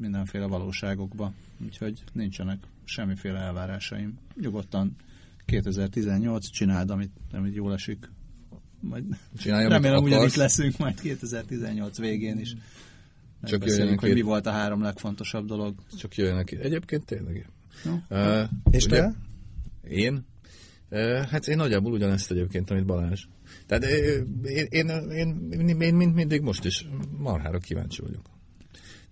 [0.00, 1.32] mindenféle valóságokba,
[1.64, 4.18] úgyhogy nincsenek semmiféle elvárásaim.
[4.40, 4.96] Nyugodtan
[5.44, 8.10] 2018 csináld, amit, amit jól esik.
[8.80, 9.04] Majd
[9.36, 10.36] Csinálja, amit remélem ugyanitt akarsz.
[10.36, 12.54] leszünk majd 2018 végén is.
[13.44, 15.74] Csak jöjjenek hogy mi volt a három legfontosabb dolog.
[15.98, 16.56] Csak jöjjenek ki.
[16.56, 17.48] Egyébként tényleg.
[17.84, 17.92] No?
[18.08, 19.14] Uh, És te?
[19.88, 20.26] Én?
[20.90, 23.24] Uh, hát én nagyjából ugyanezt egyébként, amit Balázs.
[23.66, 24.88] Tehát én, én, én,
[25.50, 26.86] én, én mint mindig most is
[27.18, 28.30] marhára kíváncsi vagyok.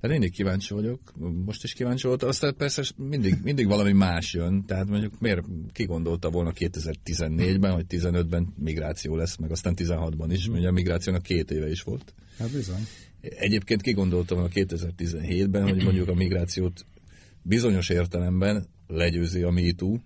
[0.01, 1.01] Tehát mindig kíváncsi vagyok,
[1.45, 5.85] most is kíváncsi voltam, aztán persze mindig, mindig valami más jön, tehát mondjuk miért ki
[5.85, 11.51] gondolta volna 2014-ben, hogy 15-ben migráció lesz, meg aztán 16-ban is, ugye a migrációnak két
[11.51, 12.15] éve is volt.
[12.39, 12.87] Hát bizony.
[13.21, 16.87] Egyébként kigondoltam a 2017-ben, hogy mondjuk a migrációt
[17.43, 19.97] bizonyos értelemben legyőzi a MeToo,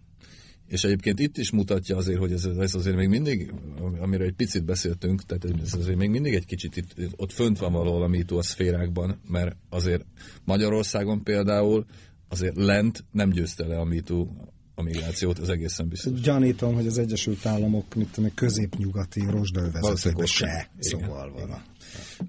[0.67, 3.53] és egyébként itt is mutatja azért, hogy ez, ez azért még mindig,
[4.01, 7.73] amiről egy picit beszéltünk, tehát ez azért még mindig egy kicsit itt, ott fönt van
[7.73, 10.05] valahol a MeToo a szférákban, mert azért
[10.45, 11.87] Magyarországon például
[12.29, 14.27] azért lent nem győzte le a MeToo
[14.75, 16.21] a migrációt, az egészen biztos.
[16.21, 20.71] Gyanítom, hogy az Egyesült Államok, mit tudom, középnyugati rozsdaövezetében Valószínűleg ott se.
[20.79, 21.63] Szóval van.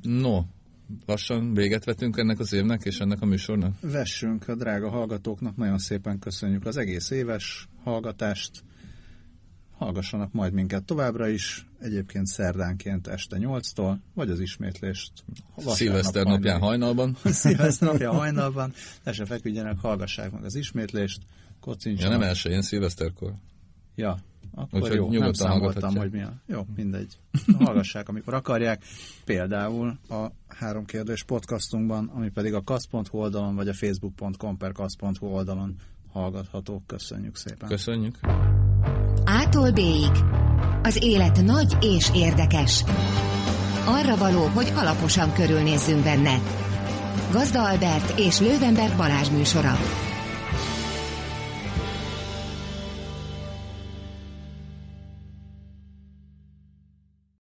[0.02, 0.42] No,
[1.06, 3.76] lassan véget vetünk ennek az évnek és ennek a műsornak.
[3.82, 8.64] Vessünk a drága hallgatóknak, nagyon szépen köszönjük az egész éves hallgatást.
[9.78, 15.12] Hallgassanak majd minket továbbra is, egyébként szerdánként este 8-tól, vagy az ismétlést
[15.58, 17.18] Szilveszter napján hajnalban.
[17.24, 18.74] Szilveszter napján hajnalban,
[19.04, 22.20] le se feküdjenek, hallgassák meg az ismétlést, Ja, kocincsanak.
[22.20, 23.34] nem elsőjén, szilveszterkor.
[23.96, 24.18] Ja,
[24.56, 26.34] akkor Úgyhogy jó, nem számoltam, hogy mi a...
[26.46, 27.18] Jó, mindegy.
[27.60, 28.84] Hallgassák, amikor akarják.
[29.26, 35.28] Például a három kérdés podcastunkban, ami pedig a kasz.hu oldalon, vagy a facebook.com per kasz.hu
[35.28, 35.76] oldalon
[36.12, 36.84] hallgatható.
[36.86, 37.70] Köszönjük szépen.
[37.70, 38.20] Köszönjük.
[39.24, 40.12] Ától B-ig.
[40.84, 42.84] Az élet nagy és érdekes.
[43.86, 46.40] Arra való, hogy alaposan körülnézzünk benne.
[47.32, 49.74] Gazda Albert és Lővenberg Balázs műsora.